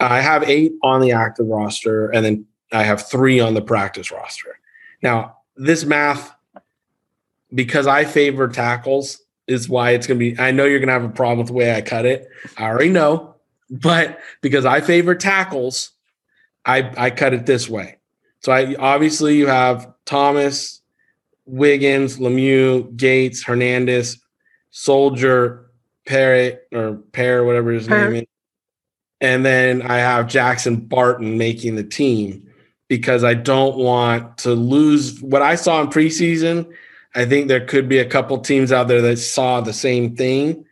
[0.00, 4.10] I have eight on the active roster, and then I have three on the practice
[4.10, 4.58] roster.
[5.00, 6.34] Now, this math,
[7.54, 10.40] because I favor tackles, is why it's going to be.
[10.40, 12.28] I know you're going to have a problem with the way I cut it.
[12.56, 13.31] I already know
[13.72, 15.90] but because I favor tackles,
[16.64, 17.96] I I cut it this way.
[18.40, 20.82] So I obviously you have Thomas,
[21.46, 24.20] Wiggins, Lemieux, Gates, Hernandez,
[24.70, 25.70] Solder,
[26.06, 28.24] Parrott or Pear, whatever his name is.
[29.20, 32.48] And then I have Jackson Barton making the team
[32.88, 36.70] because I don't want to lose what I saw in preseason.
[37.14, 40.66] I think there could be a couple teams out there that saw the same thing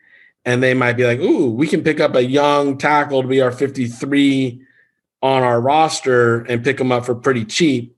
[0.45, 3.41] and they might be like, "Ooh, we can pick up a young tackle to be
[3.41, 4.61] our 53
[5.23, 7.97] on our roster and pick them up for pretty cheap."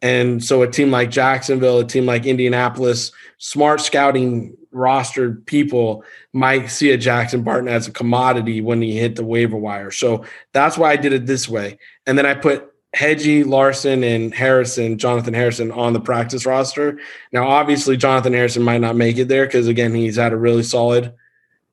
[0.00, 6.70] And so a team like Jacksonville, a team like Indianapolis, smart scouting rostered people might
[6.70, 9.90] see a Jackson Barton as a commodity when he hit the waiver wire.
[9.90, 11.78] So that's why I did it this way.
[12.06, 16.98] And then I put Heggie, Larsen, and Harrison, Jonathan Harrison on the practice roster.
[17.32, 20.62] Now, obviously, Jonathan Harrison might not make it there because again, he's had a really
[20.62, 21.12] solid,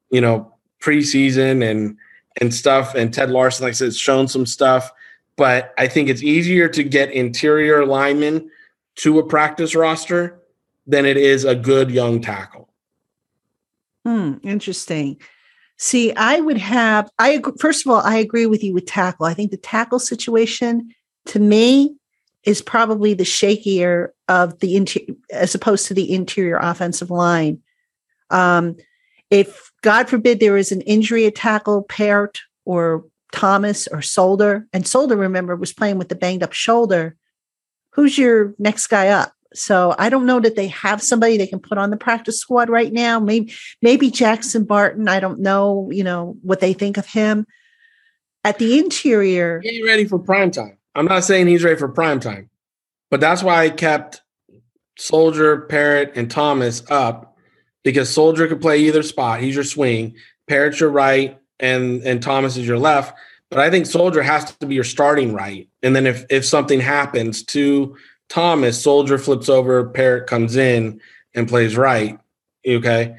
[0.09, 1.97] you know, preseason and
[2.41, 2.95] and stuff.
[2.95, 4.91] And Ted Larsen, like I said, shown some stuff.
[5.35, 8.49] But I think it's easier to get interior linemen
[8.97, 10.39] to a practice roster
[10.85, 12.69] than it is a good young tackle.
[14.05, 15.19] Hmm, interesting.
[15.77, 19.25] See, I would have, I first of all, I agree with you with tackle.
[19.25, 20.93] I think the tackle situation
[21.27, 21.95] to me
[22.43, 27.61] is probably the shakier of the interior as opposed to the interior offensive line.
[28.29, 28.75] Um,
[29.29, 34.87] if God forbid there is an injury at tackle, Peart or Thomas or Solder, and
[34.87, 37.15] Solder, remember, was playing with the banged up shoulder,
[37.91, 39.33] who's your next guy up?
[39.53, 42.69] So I don't know that they have somebody they can put on the practice squad
[42.69, 43.19] right now.
[43.19, 45.07] Maybe maybe Jackson Barton.
[45.07, 47.47] I don't know, you know, what they think of him.
[48.43, 49.59] At the interior.
[49.63, 50.77] He ready for prime time.
[50.95, 52.49] I'm not saying he's ready for prime time,
[53.09, 54.21] but that's why I kept
[54.97, 57.28] Solder, Peart, and Thomas up
[57.83, 59.41] because Solder could play either spot.
[59.41, 60.15] He's your swing.
[60.47, 63.17] Peart's your right, and and Thomas is your left.
[63.49, 65.67] But I think Solder has to be your starting right.
[65.81, 67.97] And then if if something happens to
[68.29, 71.01] Thomas, Solder flips over, Peart comes in
[71.33, 72.19] and plays right.
[72.67, 73.15] Okay.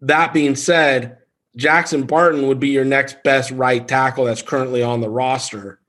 [0.00, 1.18] That being said,
[1.56, 5.80] Jackson Barton would be your next best right tackle that's currently on the roster.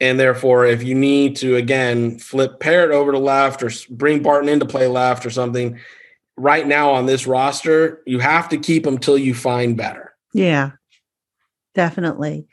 [0.00, 4.48] And therefore, if you need to again flip Peart over to left or bring Barton
[4.48, 5.78] in to play left or something,
[6.38, 10.14] right now on this roster, you have to keep them till you find better.
[10.32, 10.72] Yeah,
[11.74, 12.46] definitely.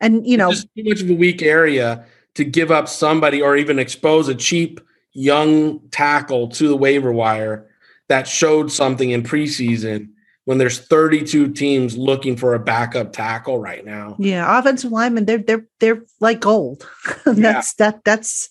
[0.00, 2.04] And you know, it's too much of a weak area
[2.34, 4.80] to give up somebody or even expose a cheap
[5.12, 7.68] young tackle to the waiver wire
[8.08, 10.08] that showed something in preseason
[10.44, 14.16] when there's 32 teams looking for a backup tackle right now.
[14.18, 16.88] Yeah, offensive linemen they're they're they're like gold.
[17.26, 17.38] that's
[17.78, 17.90] yeah.
[17.90, 18.48] that that's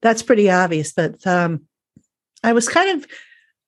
[0.00, 0.92] that's pretty obvious.
[0.92, 1.62] But um
[2.42, 3.06] I was kind of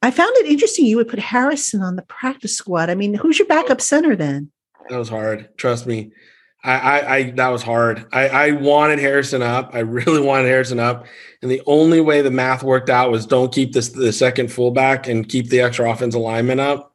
[0.03, 2.89] I found it interesting you would put Harrison on the practice squad.
[2.89, 4.51] I mean, who's your backup center then?
[4.89, 5.49] That was hard.
[5.59, 6.11] Trust me.
[6.63, 8.07] I, I, I, that was hard.
[8.13, 9.71] I, I wanted Harrison up.
[9.75, 11.07] I really wanted Harrison up,
[11.43, 15.09] and the only way the math worked out was don't keep this the second fullback
[15.09, 16.95] and keep the extra offensive lineman up,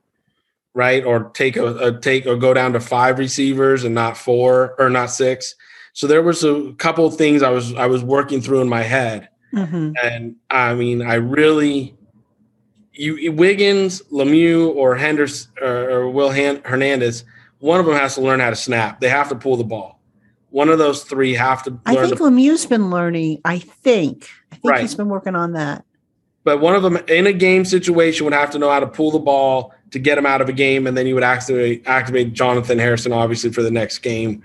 [0.73, 1.03] right?
[1.03, 4.89] Or take a, a take or go down to five receivers and not four or
[4.89, 5.55] not six.
[5.93, 8.83] So there was a couple of things I was I was working through in my
[8.83, 9.93] head, mm-hmm.
[10.03, 11.95] and I mean I really
[12.95, 17.23] you Wiggins, Lemieux, or Henderson or, Will Hernandez
[17.59, 18.99] one of them has to learn how to snap.
[18.99, 19.99] They have to pull the ball.
[20.51, 21.79] One of those three have to.
[21.85, 23.41] I think to, Lemieux's been learning.
[23.43, 24.29] I think.
[24.51, 24.81] I think right.
[24.81, 25.83] he's been working on that.
[26.43, 29.11] But one of them in a game situation would have to know how to pull
[29.11, 32.33] the ball to get him out of a game, and then you would activate activate
[32.33, 34.43] Jonathan Harrison, obviously for the next game,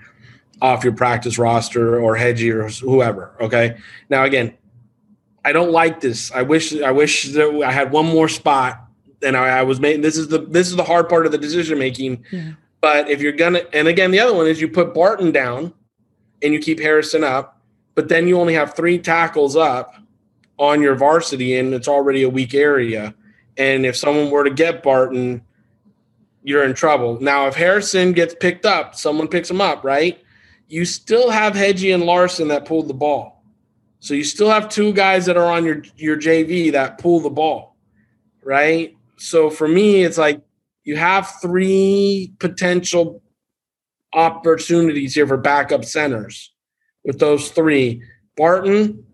[0.61, 3.35] off your practice roster or Heggie or whoever.
[3.39, 3.77] Okay.
[4.09, 4.57] Now again,
[5.43, 6.31] I don't like this.
[6.31, 8.87] I wish I wish that I had one more spot
[9.23, 11.37] and I, I was making this is the this is the hard part of the
[11.37, 12.51] decision making yeah.
[12.81, 15.73] But if you're gonna, and again, the other one is you put Barton down
[16.41, 17.61] and you keep Harrison up,
[17.93, 19.95] but then you only have three tackles up
[20.57, 23.13] on your varsity, and it's already a weak area.
[23.57, 25.43] And if someone were to get Barton,
[26.43, 27.19] you're in trouble.
[27.21, 30.19] Now, if Harrison gets picked up, someone picks him up, right?
[30.67, 33.40] You still have Heggie and Larsen that pulled the ball.
[34.01, 37.29] So you still have two guys that are on your your JV that pull the
[37.29, 37.75] ball,
[38.43, 38.97] right?
[39.17, 40.41] So for me, it's like
[40.83, 43.21] you have three potential
[44.11, 46.51] opportunities here for backup centers
[47.05, 48.01] with those three.
[48.35, 49.05] Barton,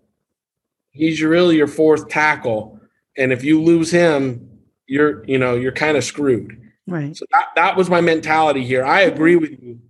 [0.92, 2.80] he's really your fourth tackle.
[3.18, 4.48] And if you lose him,
[4.86, 6.58] you're, you know, you're kind of screwed.
[6.86, 7.14] Right.
[7.14, 8.86] So that, that was my mentality here.
[8.86, 9.80] I agree with you.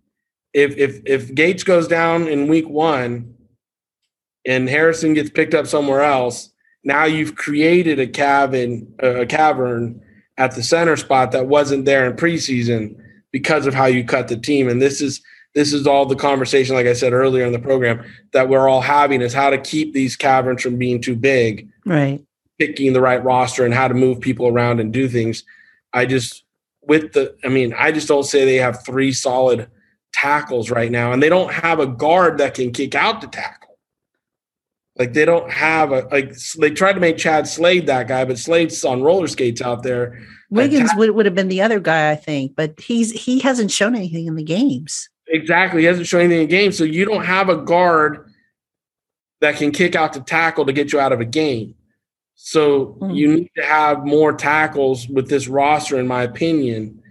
[0.52, 3.37] If if if Gates goes down in week one
[4.48, 6.50] and Harrison gets picked up somewhere else,
[6.82, 10.00] now you've created a cabin, uh, a cavern
[10.38, 12.96] at the center spot that wasn't there in preseason
[13.30, 14.66] because of how you cut the team.
[14.68, 15.20] And this is
[15.54, 18.80] this is all the conversation, like I said earlier in the program, that we're all
[18.80, 21.68] having is how to keep these caverns from being too big.
[21.84, 22.24] Right.
[22.58, 25.44] Picking the right roster and how to move people around and do things.
[25.92, 26.44] I just
[26.80, 29.68] with the I mean, I just don't say they have three solid
[30.14, 33.57] tackles right now, and they don't have a guard that can kick out the tackle.
[34.98, 38.38] Like they don't have a like they tried to make Chad Slade that guy, but
[38.38, 40.20] Slade's on roller skates out there.
[40.50, 43.94] Wiggins would, would have been the other guy, I think, but he's he hasn't shown
[43.94, 45.08] anything in the games.
[45.28, 45.82] Exactly.
[45.82, 46.76] He hasn't shown anything in games.
[46.76, 48.32] So you don't have a guard
[49.40, 51.74] that can kick out the tackle to get you out of a game.
[52.34, 53.14] So mm.
[53.14, 57.02] you need to have more tackles with this roster, in my opinion,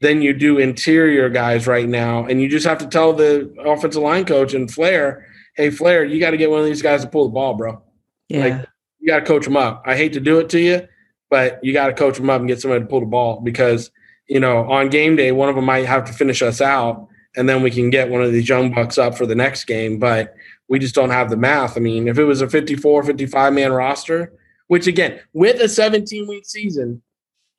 [0.00, 2.26] than you do interior guys right now.
[2.26, 6.20] And you just have to tell the offensive line coach and Flair hey Flair, you
[6.20, 7.82] got to get one of these guys to pull the ball, bro.
[8.28, 8.44] Yeah.
[8.44, 8.68] Like
[9.00, 9.82] you got to coach them up.
[9.86, 10.86] I hate to do it to you,
[11.30, 13.90] but you got to coach them up and get somebody to pull the ball because
[14.28, 17.48] you know on game day one of them might have to finish us out, and
[17.48, 19.98] then we can get one of these young bucks up for the next game.
[19.98, 20.34] But
[20.68, 21.76] we just don't have the math.
[21.76, 24.32] I mean, if it was a 54, 55 man roster,
[24.68, 27.02] which again, with a 17 week season,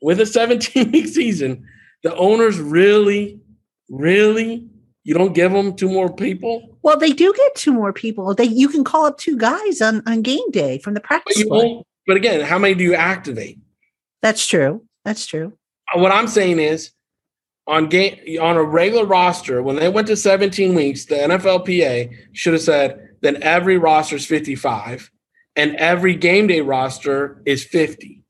[0.01, 1.65] with a 17 week season,
[2.03, 3.39] the owners really,
[3.89, 4.67] really,
[5.05, 6.77] you don't give them two more people.
[6.81, 8.33] Well, they do get two more people.
[8.33, 11.45] They you can call up two guys on, on game day from the practice.
[11.47, 13.59] But, but again, how many do you activate?
[14.23, 14.83] That's true.
[15.05, 15.53] That's true.
[15.93, 16.91] Uh, what I'm saying is
[17.67, 22.53] on game on a regular roster, when they went to 17 weeks, the NFLPA should
[22.53, 25.11] have said then every roster is 55
[25.55, 28.23] and every game day roster is 50.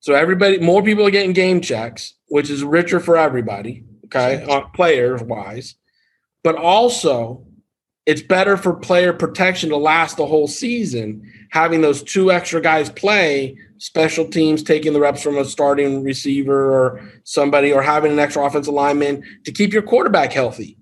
[0.00, 3.84] So everybody, more people are getting game checks, which is richer for everybody.
[4.14, 5.74] Okay, uh, players wise,
[6.42, 7.46] but also
[8.08, 11.30] it's better for player protection to last the whole season.
[11.50, 16.72] Having those two extra guys play special teams, taking the reps from a starting receiver
[16.72, 20.78] or somebody, or having an extra offensive lineman to keep your quarterback healthy.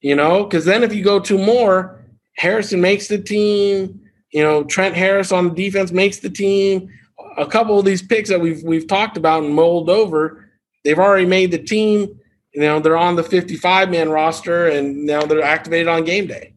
[0.00, 2.02] You know, because then if you go two more,
[2.38, 4.00] Harrison makes the team.
[4.32, 6.88] You know, Trent Harris on the defense makes the team.
[7.36, 10.48] A couple of these picks that we've we've talked about and mulled over,
[10.84, 12.18] they've already made the team.
[12.56, 16.54] You know, they're on the 55 man roster and now they're activated on game day.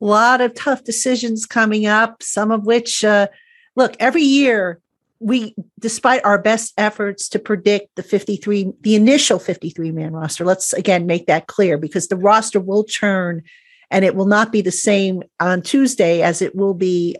[0.00, 3.28] A lot of tough decisions coming up, some of which, uh,
[3.76, 4.80] look, every year
[5.20, 10.72] we, despite our best efforts to predict the 53, the initial 53 man roster, let's
[10.72, 13.44] again make that clear because the roster will churn
[13.92, 17.14] and it will not be the same on Tuesday as it will be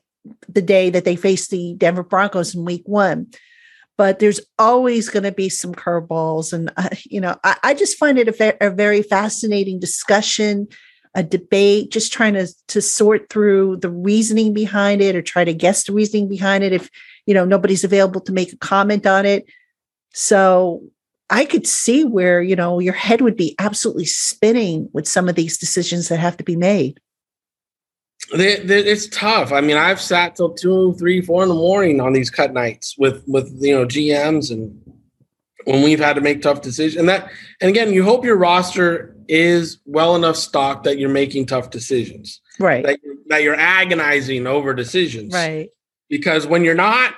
[0.49, 3.29] the day that they face the Denver Broncos in week one.
[3.99, 6.53] But there's always going to be some curveballs.
[6.53, 10.69] And, uh, you know, I, I, just find it a, fa- a, very fascinating discussion,
[11.15, 15.55] a debate, just trying to, to sort through the reasoning behind it or try to
[15.55, 16.91] guess the reasoning behind it if,
[17.25, 19.47] you know, nobody's available to make a comment on it.
[20.13, 20.83] So
[21.31, 25.35] I could see where, you know, your head would be absolutely spinning with some of
[25.35, 27.01] these decisions that have to be made.
[28.35, 29.53] They, they, it's tough.
[29.53, 32.97] I mean, I've sat till two, three, four in the morning on these cut nights
[32.99, 34.81] with with you know GMs and
[35.67, 36.97] when we've had to make tough decisions.
[36.99, 41.47] And that, and again, you hope your roster is well enough stocked that you're making
[41.47, 42.85] tough decisions, right?
[42.85, 45.69] That you're, that you're agonizing over decisions, right?
[46.09, 47.15] Because when you're not,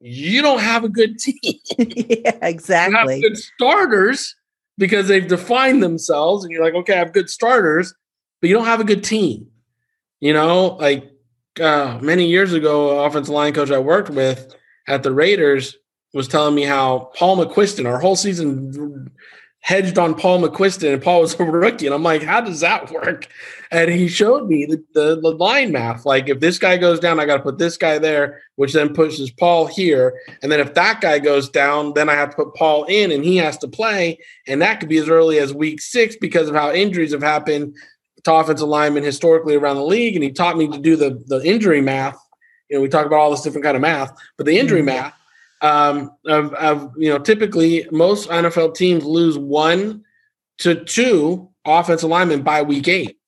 [0.00, 1.58] you don't have a good team.
[1.78, 3.16] yeah, exactly.
[3.16, 4.36] You have good starters
[4.78, 7.92] because they've defined themselves, and you're like, okay, I have good starters,
[8.40, 9.48] but you don't have a good team.
[10.20, 11.10] You know, like
[11.60, 14.54] uh, many years ago, offensive line coach I worked with
[14.86, 15.76] at the Raiders
[16.14, 19.10] was telling me how Paul McQuistan, our whole season
[19.60, 21.86] hedged on Paul McQuistan, and Paul was a rookie.
[21.86, 23.26] And I'm like, how does that work?
[23.70, 26.06] And he showed me the, the, the line math.
[26.06, 28.94] Like, if this guy goes down, I got to put this guy there, which then
[28.94, 30.18] pushes Paul here.
[30.42, 33.24] And then if that guy goes down, then I have to put Paul in and
[33.24, 34.18] he has to play.
[34.46, 37.76] And that could be as early as week six because of how injuries have happened
[38.24, 40.14] to offensive linemen historically around the league.
[40.14, 42.18] And he taught me to do the, the injury math.
[42.68, 44.86] You know, we talk about all this different kind of math, but the injury mm-hmm.
[44.86, 45.14] math
[45.60, 50.04] um, of, of, you know, typically most NFL teams lose one
[50.58, 53.18] to two offensive linemen by week eight.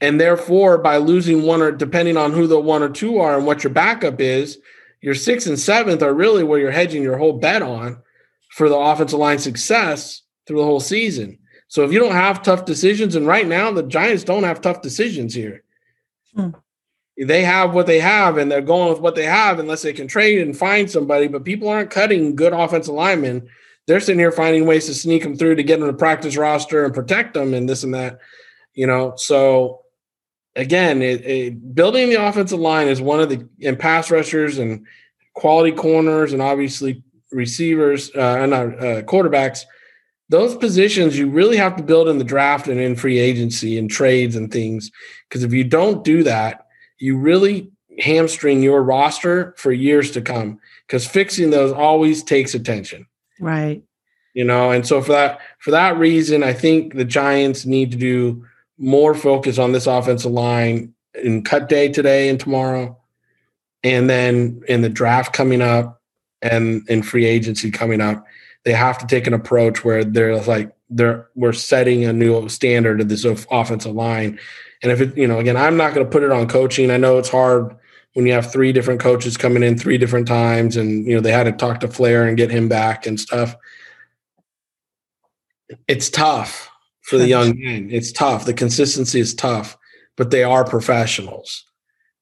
[0.00, 3.46] And therefore, by losing one or depending on who the one or two are and
[3.46, 4.58] what your backup is,
[5.00, 8.02] your sixth and seventh are really where you're hedging your whole bet on
[8.50, 11.38] for the offensive line success through the whole season.
[11.74, 14.82] So if you don't have tough decisions, and right now the Giants don't have tough
[14.82, 15.62] decisions here.
[16.34, 16.50] Hmm
[17.16, 20.08] they have what they have and they're going with what they have unless they can
[20.08, 21.28] trade and find somebody.
[21.28, 23.48] But people aren't cutting good offensive linemen.
[23.86, 26.84] They're sitting here finding ways to sneak them through to get them to practice roster
[26.84, 28.18] and protect them and this and that.
[28.74, 29.82] You know, so
[30.56, 34.84] again, it, it, building the offensive line is one of the and pass rushers and
[35.34, 39.64] quality corners and obviously receivers uh, and uh, quarterbacks.
[40.30, 43.90] Those positions you really have to build in the draft and in free agency and
[43.90, 44.90] trades and things.
[45.28, 46.66] Because if you don't do that,
[46.98, 53.06] you really hamstring your roster for years to come because fixing those always takes attention.
[53.40, 53.82] Right.
[54.32, 57.96] You know, and so for that for that reason, I think the Giants need to
[57.96, 58.44] do
[58.78, 62.98] more focus on this offensive line in cut day today and tomorrow,
[63.84, 66.00] and then in the draft coming up
[66.42, 68.26] and in free agency coming up,
[68.64, 73.00] they have to take an approach where they're like they're we're setting a new standard
[73.00, 74.38] of this offensive line
[74.84, 76.90] and if it, you know, again, I'm not going to put it on coaching.
[76.90, 77.74] I know it's hard
[78.12, 81.32] when you have three different coaches coming in three different times, and you know they
[81.32, 83.56] had to talk to Flaherty and get him back and stuff.
[85.88, 87.88] It's tough for the young men.
[87.90, 88.44] It's tough.
[88.44, 89.78] The consistency is tough,
[90.16, 91.64] but they are professionals.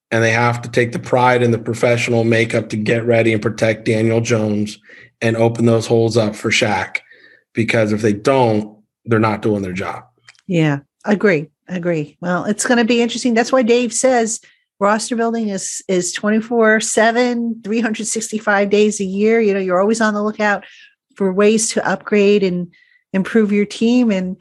[0.09, 3.41] And they have to take the pride in the professional makeup to get ready and
[3.41, 4.77] protect Daniel Jones
[5.23, 6.99] and open those holes up for Shaq.
[7.53, 10.03] Because if they don't, they're not doing their job.
[10.45, 11.49] Yeah, I agree.
[11.69, 12.17] I agree.
[12.19, 13.33] Well, it's going to be interesting.
[13.33, 14.41] That's why Dave says
[14.79, 20.13] roster building is is 24 7 365 days a year you know you're always on
[20.13, 20.65] the lookout
[21.15, 22.73] for ways to upgrade and
[23.13, 24.35] improve your team and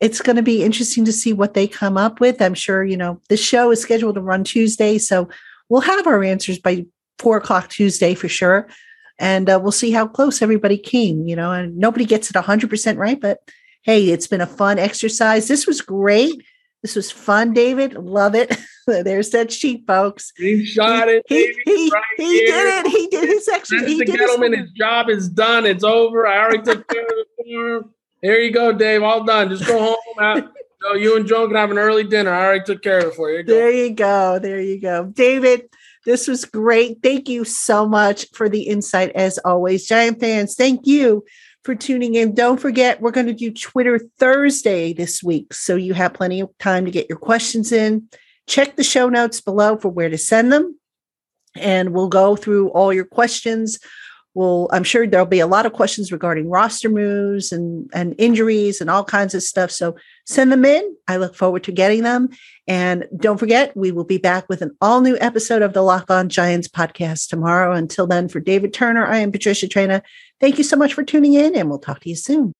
[0.00, 2.96] it's going to be interesting to see what they come up with i'm sure you
[2.96, 5.28] know the show is scheduled to run tuesday so
[5.68, 6.86] we'll have our answers by
[7.18, 8.68] four o'clock tuesday for sure
[9.22, 12.98] and uh, we'll see how close everybody came you know and nobody gets it 100%
[12.98, 13.38] right but
[13.82, 16.42] hey it's been a fun exercise this was great
[16.82, 17.94] this was fun, David.
[17.94, 18.56] Love it.
[18.86, 20.32] There's that sheet, folks.
[20.36, 21.24] He shot it.
[21.28, 22.90] He, he, right he did it.
[22.90, 23.86] He did his extra.
[23.86, 25.64] He did gentleman, his, his job is done.
[25.64, 26.26] It's over.
[26.26, 27.94] I already took care of the form.
[28.20, 29.04] Here you go, Dave.
[29.04, 29.48] All done.
[29.48, 30.50] Just go home.
[30.82, 32.32] so you and Joan can have an early dinner.
[32.32, 33.38] I already took care of it for you.
[33.38, 34.40] you there you go.
[34.40, 35.04] There you go.
[35.04, 35.68] David,
[36.04, 36.98] this was great.
[37.02, 39.86] Thank you so much for the insight as always.
[39.86, 41.24] Giant fans, thank you
[41.64, 42.34] for tuning in.
[42.34, 45.54] Don't forget, we're going to do Twitter Thursday this week.
[45.54, 48.08] So you have plenty of time to get your questions in.
[48.48, 50.78] Check the show notes below for where to send them.
[51.54, 53.78] And we'll go through all your questions.
[54.34, 58.80] Well, I'm sure there'll be a lot of questions regarding roster moves and, and injuries
[58.80, 59.70] and all kinds of stuff.
[59.70, 59.94] So
[60.26, 60.96] send them in.
[61.06, 62.30] I look forward to getting them.
[62.66, 66.10] And don't forget, we will be back with an all new episode of the Locked
[66.10, 67.74] On Giants podcast tomorrow.
[67.74, 70.00] Until then, for David Turner, I am Patricia Traina.
[70.40, 72.54] Thank you so much for tuning in, and we'll talk to you soon.